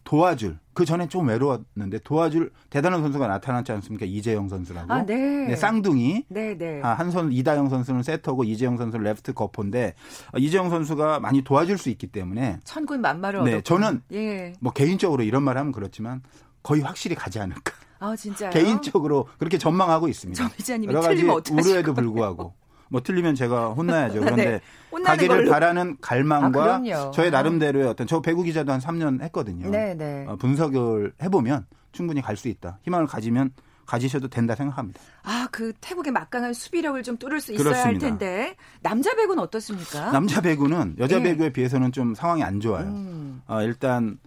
도와줄 0.04 0.58
그 0.74 0.84
전에 0.84 1.06
좀 1.08 1.28
외로웠는데 1.28 1.98
도와줄 2.04 2.50
대단한 2.70 3.02
선수가 3.02 3.26
나타났지 3.26 3.72
않습니까? 3.72 4.06
이재영 4.06 4.48
선수라고. 4.48 4.92
아, 4.92 5.04
네. 5.04 5.54
쌍둥이. 5.54 6.24
네, 6.28 6.56
네. 6.56 6.80
아, 6.82 6.94
한선 6.94 7.32
이다영 7.32 7.68
선수는 7.68 8.02
세터고 8.02 8.44
이재영 8.44 8.78
선수는 8.78 9.04
레프트 9.04 9.34
거포인데 9.34 9.94
어, 10.34 10.38
이재영 10.38 10.70
선수가 10.70 11.20
많이 11.20 11.42
도와줄 11.42 11.78
수 11.78 11.90
있기 11.90 12.06
때문에 12.06 12.60
천군 12.64 13.00
만마를 13.00 13.44
네, 13.44 13.52
얻었고. 13.52 13.62
저는 13.62 14.02
예. 14.12 14.54
뭐 14.60 14.72
개인적으로 14.72 15.22
이런 15.22 15.42
말 15.42 15.58
하면 15.58 15.72
그렇지만 15.72 16.22
거의 16.62 16.80
확실히 16.82 17.16
가지 17.16 17.38
않을까. 17.38 17.74
아, 17.98 18.16
진짜요? 18.16 18.50
개인적으로 18.50 19.28
그렇게 19.38 19.58
전망하고 19.58 20.08
있습니다. 20.08 20.42
정 20.42 20.50
기자님이 20.56 20.92
여러 20.92 21.02
가지 21.02 21.22
우려에도 21.22 21.94
불구하고 21.94 22.54
뭐 22.92 23.02
틀리면 23.02 23.34
제가 23.34 23.68
혼나야죠. 23.70 24.20
그런데 24.20 24.60
네, 24.94 25.02
가기를 25.02 25.36
걸로. 25.36 25.50
바라는 25.50 25.96
갈망과 26.02 26.82
아. 26.94 27.10
저의 27.12 27.30
나름대로의 27.30 27.86
어떤 27.88 28.06
저 28.06 28.20
배구 28.20 28.42
기자도 28.42 28.70
한 28.70 28.80
3년 28.80 29.22
했거든요. 29.22 29.70
네, 29.70 29.94
네. 29.96 30.26
어, 30.28 30.36
분석을 30.36 31.14
해보면 31.22 31.66
충분히 31.92 32.20
갈 32.20 32.36
수 32.36 32.48
있다. 32.48 32.78
희망을 32.84 33.06
가지면 33.06 33.50
가지셔도 33.86 34.28
된다 34.28 34.54
생각합니다. 34.54 35.00
아, 35.22 35.48
그 35.50 35.72
태국의 35.80 36.12
막강한 36.12 36.52
수비력을 36.54 37.02
좀 37.02 37.16
뚫을 37.16 37.40
수 37.40 37.52
있어야 37.52 37.64
그렇습니다. 37.64 37.88
할 37.88 37.98
텐데 37.98 38.56
남자 38.82 39.14
배구는 39.14 39.42
어떻습니까? 39.42 40.10
남자 40.12 40.40
배구는 40.40 40.96
여자 40.98 41.18
예. 41.18 41.22
배구에 41.22 41.50
비해서는 41.52 41.92
좀 41.92 42.14
상황이 42.14 42.42
안 42.42 42.60
좋아요. 42.60 42.84
음. 42.86 43.42
어, 43.46 43.62
일단 43.62 44.18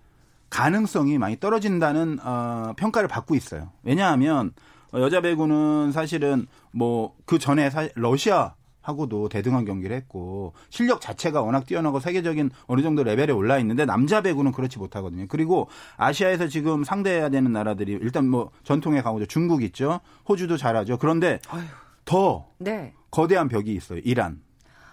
가능성이 0.50 1.18
많이 1.18 1.40
떨어진다는 1.40 2.20
어, 2.24 2.74
평가를 2.78 3.08
받고 3.08 3.36
있어요. 3.36 3.70
왜냐하면 3.84 4.48
어, 4.48 4.52
여자 5.02 5.22
배구는 5.22 5.92
사실은 5.92 6.48
뭐 6.72 7.14
그 7.26 7.40
전에 7.40 7.70
사- 7.70 7.88
러시아 7.96 8.54
하고도 8.82 9.30
대등한 9.30 9.66
경기를 9.66 9.96
했고 9.96 10.54
실력 10.70 11.02
자체가 11.02 11.42
워낙 11.42 11.66
뛰어나고 11.66 12.00
세계적인 12.00 12.52
어느 12.68 12.82
정도 12.84 13.04
레벨에 13.04 13.32
올라 13.32 13.58
있는데 13.58 13.84
남자 13.86 14.22
배구는 14.22 14.52
그렇지 14.52 14.78
못하거든요. 14.78 15.26
그리고 15.28 15.68
아시아에서 15.98 16.48
지금 16.48 16.84
상대해야 16.84 17.30
되는 17.30 17.52
나라들이 17.52 17.94
일단 17.94 18.30
뭐 18.30 18.52
전통의 18.64 19.02
강호죠. 19.02 19.26
중국 19.26 19.64
있죠. 19.64 20.02
호주도 20.30 20.56
잘하죠. 20.58 20.98
그런데. 21.00 21.40
더 22.06 22.48
네. 22.60 22.94
거대한 23.10 23.48
벽이 23.48 23.74
있어요. 23.74 24.00
이란. 24.04 24.40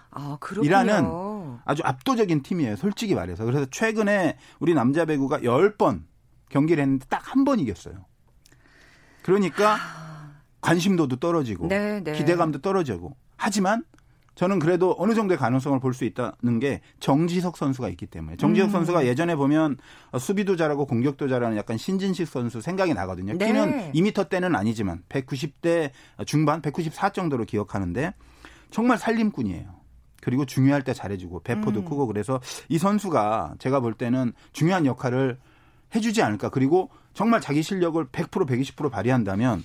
아, 0.09 0.37
그렇군요. 0.39 0.65
이란은 0.67 1.59
아주 1.65 1.83
압도적인 1.85 2.41
팀이에요. 2.41 2.75
솔직히 2.75 3.13
말해서. 3.13 3.45
그래서 3.45 3.67
최근에 3.69 4.37
우리 4.59 4.73
남자 4.73 5.05
배구가 5.05 5.41
10번 5.41 6.01
경기를 6.49 6.81
했는데 6.81 7.05
딱 7.09 7.21
한 7.35 7.43
번 7.45 7.59
이겼어요. 7.59 8.05
그러니까 9.23 9.77
관심도도 10.61 11.17
떨어지고 11.17 11.67
네, 11.67 12.01
네. 12.03 12.13
기대감도 12.13 12.59
떨어지고 12.59 13.15
하지만 13.37 13.83
저는 14.35 14.57
그래도 14.59 14.95
어느 14.97 15.13
정도의 15.13 15.37
가능성을 15.37 15.79
볼 15.79 15.93
수 15.93 16.05
있다는 16.05 16.59
게 16.59 16.81
정지석 16.99 17.55
선수가 17.55 17.89
있기 17.89 18.07
때문에 18.07 18.35
정지석 18.37 18.69
음. 18.69 18.71
선수가 18.71 19.05
예전에 19.05 19.35
보면 19.35 19.77
수비도 20.19 20.55
잘하고 20.55 20.85
공격도 20.87 21.27
잘하는 21.27 21.55
약간 21.55 21.77
신진식 21.77 22.27
선수 22.27 22.59
생각이 22.61 22.93
나거든요. 22.95 23.37
네. 23.37 23.45
키는 23.45 23.91
2m 23.93 24.29
대는 24.29 24.55
아니지만 24.55 25.03
190대 25.09 25.91
중반, 26.25 26.61
194 26.61 27.11
정도로 27.11 27.45
기억하는데 27.45 28.13
정말 28.71 28.97
살림꾼이에요. 28.97 29.83
그리고 30.21 30.45
중요할 30.45 30.81
때 30.83 30.93
잘해주고 30.93 31.41
배포도 31.41 31.81
음. 31.81 31.85
크고 31.85 32.07
그래서 32.07 32.39
이 32.69 32.79
선수가 32.79 33.55
제가 33.59 33.81
볼 33.81 33.93
때는 33.93 34.33
중요한 34.51 34.85
역할을 34.87 35.37
해주지 35.93 36.23
않을까. 36.23 36.49
그리고 36.49 36.89
정말 37.13 37.41
자기 37.41 37.61
실력을 37.63 38.03
100% 38.05 38.47
120% 38.47 38.89
발휘한다면 38.91 39.63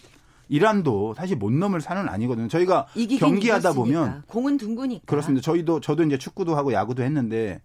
이란도 0.48 1.14
사실 1.14 1.36
못 1.36 1.52
넘을 1.52 1.80
산은 1.80 2.08
아니거든요. 2.08 2.48
저희가 2.48 2.86
경기하다 3.18 3.70
이겼으니까. 3.70 3.72
보면 3.72 4.22
공은 4.26 4.56
둥그니까. 4.56 5.02
그렇습니다. 5.06 5.42
저희도 5.44 5.80
저도 5.80 6.02
이제 6.04 6.16
축구도 6.18 6.56
하고 6.56 6.72
야구도 6.72 7.02
했는데 7.02 7.60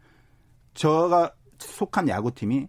저가 0.74 1.34
속한 1.60 2.10
야구팀이 2.10 2.68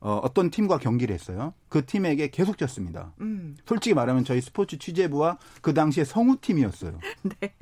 어, 0.00 0.20
어떤 0.22 0.50
팀과 0.50 0.78
경기를 0.78 1.14
했어요. 1.14 1.54
그 1.68 1.84
팀에게 1.84 2.28
계속 2.30 2.58
졌습니다. 2.58 3.12
음. 3.20 3.56
솔직히 3.64 3.94
말하면 3.94 4.24
저희 4.24 4.40
스포츠 4.40 4.78
취재부와 4.78 5.38
그 5.62 5.74
당시에 5.74 6.04
성우팀이었어요. 6.04 7.00
네. 7.40 7.54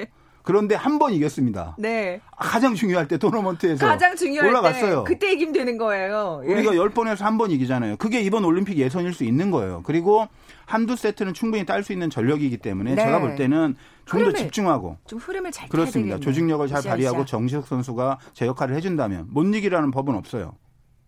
그런데 0.45 0.75
한 0.75 0.99
번 0.99 1.13
이겼습니다. 1.15 1.75
네. 1.79 2.21
가장 2.39 2.75
중요할 2.75 3.09
때 3.09 3.17
토너먼트에서 3.17 3.85
가장 3.87 4.15
중요할 4.15 4.49
올라갔어요. 4.51 5.03
때 5.05 5.13
그때 5.13 5.33
이기면 5.33 5.53
되는 5.55 5.79
거예요. 5.79 6.43
예. 6.47 6.53
우리가 6.53 6.73
10번에서 6.73 7.21
한 7.21 7.39
번 7.39 7.51
이기잖아요. 7.51 7.97
그게 7.97 8.21
이번 8.21 8.45
올림픽 8.45 8.77
예선일 8.79 9.13
수 9.15 9.25
있는 9.25 9.51
거예요. 9.51 9.83
그리고 9.85 10.29
한두 10.67 10.97
세트는 10.97 11.33
충분히 11.35 11.65
딸 11.65 11.83
수 11.83 11.93
있는 11.93 12.11
전력이기 12.11 12.59
때문에 12.59 12.95
네. 12.95 13.03
제가 13.05 13.19
볼 13.21 13.35
때는 13.37 13.75
좀더 14.05 14.19
흐름을 14.19 14.35
집중하고 14.35 14.99
좀 15.07 15.19
흐름을 15.19 15.51
잘 15.51 15.69
그렇습니다. 15.71 16.21
조직력을 16.21 16.69
잘 16.69 16.79
으쌰으쌰. 16.79 16.91
발휘하고 16.91 17.25
정지석 17.25 17.67
선수가 17.67 18.19
제 18.35 18.47
역할을 18.47 18.77
해준다면 18.77 19.29
못 19.31 19.43
이기라는 19.45 19.91
법은 19.91 20.15
없어요. 20.15 20.55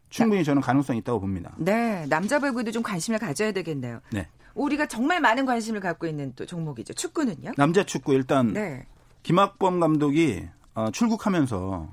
충분히 0.08 0.44
저는 0.44 0.62
가능성이 0.62 1.00
있다고 1.00 1.20
봅니다. 1.20 1.52
네, 1.58 2.06
남자 2.08 2.38
배구도 2.38 2.70
좀 2.70 2.82
관심을 2.82 3.18
가져야 3.18 3.52
되겠네요. 3.52 4.00
네. 4.12 4.28
우리가 4.54 4.86
정말 4.86 5.20
많은 5.20 5.44
관심을 5.44 5.80
갖고 5.80 6.06
있는 6.06 6.32
또 6.36 6.46
종목이죠. 6.46 6.94
축구는요? 6.94 7.52
남자 7.58 7.84
축구 7.84 8.14
일단 8.14 8.54
네. 8.54 8.86
김학범 9.26 9.80
감독이 9.80 10.46
어, 10.74 10.92
출국하면서 10.92 11.88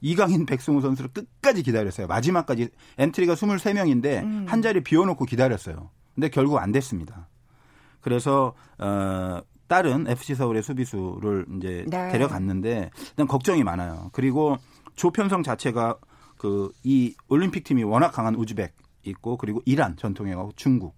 이강인 0.00 0.44
백승호 0.44 0.80
선수를 0.80 1.12
끝까지 1.12 1.62
기다렸어요. 1.62 2.08
마지막까지 2.08 2.68
엔트리가 2.98 3.34
23명인데 3.34 4.22
음. 4.24 4.46
한 4.48 4.60
자리 4.60 4.82
비워놓고 4.82 5.24
기다렸어요. 5.24 5.90
근데 6.16 6.28
결국 6.30 6.58
안 6.58 6.72
됐습니다. 6.72 7.28
그래서 8.00 8.54
어, 8.78 9.40
다른 9.68 10.08
FC 10.08 10.34
서울의 10.34 10.64
수비수를 10.64 11.46
이제 11.58 11.84
네. 11.86 12.10
데려갔는데 12.10 12.90
일단 13.10 13.28
걱정이 13.28 13.62
많아요. 13.62 14.10
그리고 14.12 14.56
조편성 14.96 15.44
자체가 15.44 15.98
그 16.38 16.72
이 16.82 17.14
올림픽 17.28 17.62
팀이 17.62 17.84
워낙 17.84 18.10
강한 18.10 18.34
우즈벡 18.34 18.72
있고 19.04 19.36
그리고 19.36 19.62
이란 19.64 19.96
전통의 19.96 20.34
강호 20.34 20.50
중국. 20.56 20.96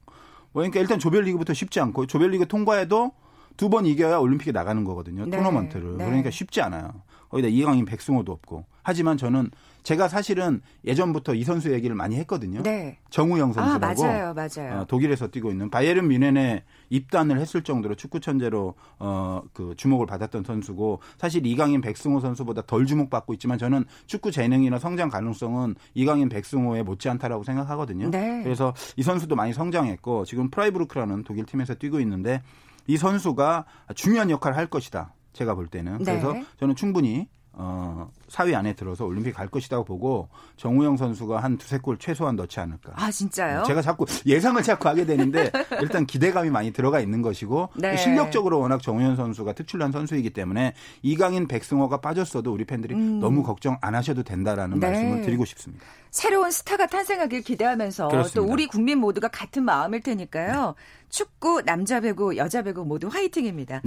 뭐 0.53 0.63
그러니까 0.63 0.81
일단 0.81 0.99
조별리그부터 0.99 1.53
쉽지 1.53 1.81
않고 1.81 2.07
조별리그 2.07 2.49
통과해도 2.49 3.13
두 3.57 3.69
번 3.69 3.87
이겨야 3.87 4.19
올림픽에 4.19 4.53
나가는 4.53 4.83
거거든요. 4.85 5.27
네. 5.27 5.37
토너먼트를. 5.37 5.97
네. 5.99 6.05
그러니까 6.05 6.31
쉽지 6.31 6.61
않아요. 6.61 6.91
거기다 7.31 7.49
이강인 7.49 7.85
백승호도 7.85 8.31
없고. 8.31 8.65
하지만 8.83 9.17
저는 9.17 9.51
제가 9.83 10.09
사실은 10.09 10.61
예전부터 10.85 11.35
이 11.35 11.43
선수 11.45 11.73
얘기를 11.73 11.95
많이 11.97 12.17
했거든요. 12.17 12.63
네. 12.63 12.99
정우영 13.11 13.51
아, 13.51 13.81
선수라고 13.81 14.03
맞아요. 14.03 14.35
맞아요. 14.35 14.81
어, 14.81 14.85
독일에서 14.87 15.29
뛰고 15.29 15.51
있는 15.51 15.69
바이에른 15.71 16.07
뮌헨에 16.09 16.63
입단을 16.91 17.39
했을 17.41 17.63
정도로 17.63 17.95
축구 17.97 18.21
천재로 18.21 18.75
어, 18.99 19.43
그 19.53 19.75
주목을 19.77 20.07
받았던 20.07 20.45
선수고 20.45 21.01
사실 21.19 21.45
이강인 21.47 21.81
백승호 21.81 22.21
선수보다 22.21 22.63
덜 22.63 22.87
주목받고 22.87 23.35
있지만 23.35 23.59
저는 23.59 23.85
축구 24.07 24.31
재능이나 24.31 24.79
성장 24.79 25.09
가능성은 25.11 25.75
이강인 25.95 26.29
백승호에 26.29 26.83
못지않다라고 26.83 27.43
생각하거든요. 27.45 28.11
네. 28.11 28.43
그래서 28.43 28.73
이 28.97 29.03
선수도 29.03 29.35
많이 29.37 29.53
성장했고 29.53 30.25
지금 30.25 30.51
프라이부르크라는 30.51 31.25
독일 31.25 31.45
팀에서 31.47 31.75
뛰고 31.75 32.01
있는데 32.01 32.43
이 32.87 32.97
선수가 32.97 33.65
중요한 33.95 34.31
역할을 34.31 34.57
할 34.57 34.67
것이다. 34.67 35.15
제가 35.33 35.55
볼 35.55 35.67
때는 35.69 35.99
네. 35.99 36.05
그래서 36.05 36.35
저는 36.59 36.77
충분히 36.77 37.29
어, 37.57 38.11
4위 38.29 38.55
안에 38.55 38.75
들어서 38.75 39.05
올림픽 39.05 39.33
갈 39.33 39.49
것이라고 39.49 39.85
보고 39.85 40.29
정우영 40.57 40.97
선수가 40.97 41.39
한 41.41 41.57
두세 41.57 41.79
골 41.79 41.99
최소한 41.99 42.35
넣지 42.37 42.59
않을까. 42.59 42.93
아, 42.97 43.11
진짜요? 43.11 43.63
제가 43.65 43.81
자꾸 43.81 44.07
예상을 44.27 44.61
자꾸 44.63 44.89
하게 44.89 45.07
되는데 45.07 45.51
일단 45.81 46.05
기대감이 46.05 46.51
많이 46.51 46.73
들어가 46.73 47.01
있는 47.01 47.23
것이고 47.23 47.71
네. 47.77 47.97
실력적으로 47.97 48.59
워낙 48.59 48.83
정우현 48.83 49.17
선수가 49.17 49.53
특출난 49.53 49.93
선수이기 49.93 50.31
때문에 50.31 50.75
이강인 51.03 51.47
백승호가 51.47 52.01
빠졌어도 52.01 52.53
우리 52.53 52.65
팬들이 52.65 52.95
너무 52.95 53.43
걱정 53.43 53.79
안 53.81 53.95
하셔도 53.95 54.25
된다라는 54.25 54.79
음. 54.79 54.81
네. 54.81 54.89
말씀을 54.89 55.23
드리고 55.23 55.45
싶습니다. 55.45 55.85
새로운 56.11 56.51
스타가 56.51 56.87
탄생하길 56.87 57.43
기대하면서 57.43 58.09
그렇습니다. 58.09 58.41
또 58.41 58.53
우리 58.53 58.67
국민 58.67 58.99
모두가 58.99 59.29
같은 59.29 59.65
마음일 59.65 60.01
테니까요. 60.03 60.75
축구, 61.09 61.63
남자 61.63 62.01
배구, 62.01 62.37
여자 62.37 62.63
배구 62.63 62.85
모두 62.85 63.09
화이팅입니다. 63.09 63.83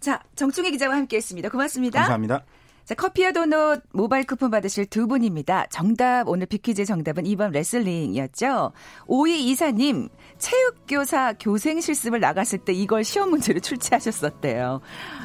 자, 0.00 0.20
정충희 0.34 0.72
기자와 0.72 0.96
함께했습니다. 0.96 1.48
고맙습니다. 1.48 2.00
네. 2.00 2.02
감사합니다. 2.02 2.44
자, 2.84 2.94
커피와 2.94 3.32
도넛 3.32 3.82
모바일 3.92 4.26
쿠폰 4.26 4.50
받으실 4.50 4.86
두 4.86 5.06
분입니다. 5.06 5.66
정답, 5.70 6.28
오늘 6.28 6.46
비퀴즈 6.46 6.84
정답은 6.84 7.24
2번 7.24 7.52
레슬링이었죠. 7.52 8.72
5224님, 9.06 10.08
체육교사 10.38 11.34
교생 11.38 11.80
실습을 11.80 12.18
나갔을 12.20 12.58
때 12.58 12.72
이걸 12.72 13.04
시험 13.04 13.30
문제로 13.30 13.60
출제하셨었대요. 13.60 14.80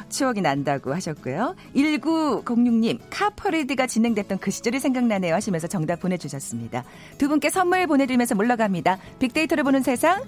추억이 0.08 0.40
난다고 0.40 0.94
하셨고요. 0.94 1.56
1906님, 1.74 3.00
카퍼레이드가 3.10 3.86
진행됐던 3.86 4.38
그 4.38 4.50
시절이 4.50 4.78
생각나네요 4.78 5.34
하시면서 5.34 5.66
정답 5.66 6.00
보내주셨습니다. 6.00 6.84
두 7.18 7.28
분께 7.28 7.50
선물 7.50 7.86
보내드리면서 7.86 8.36
물러갑니다. 8.36 8.98
빅데이터를 9.18 9.64
보는 9.64 9.82
세상, 9.82 10.22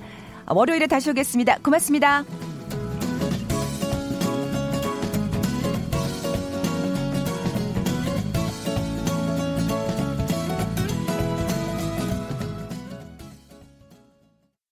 월요일에 0.47 0.89
다시 0.89 1.11
오겠습니다. 1.11 1.59
고맙습니다. 1.63 2.25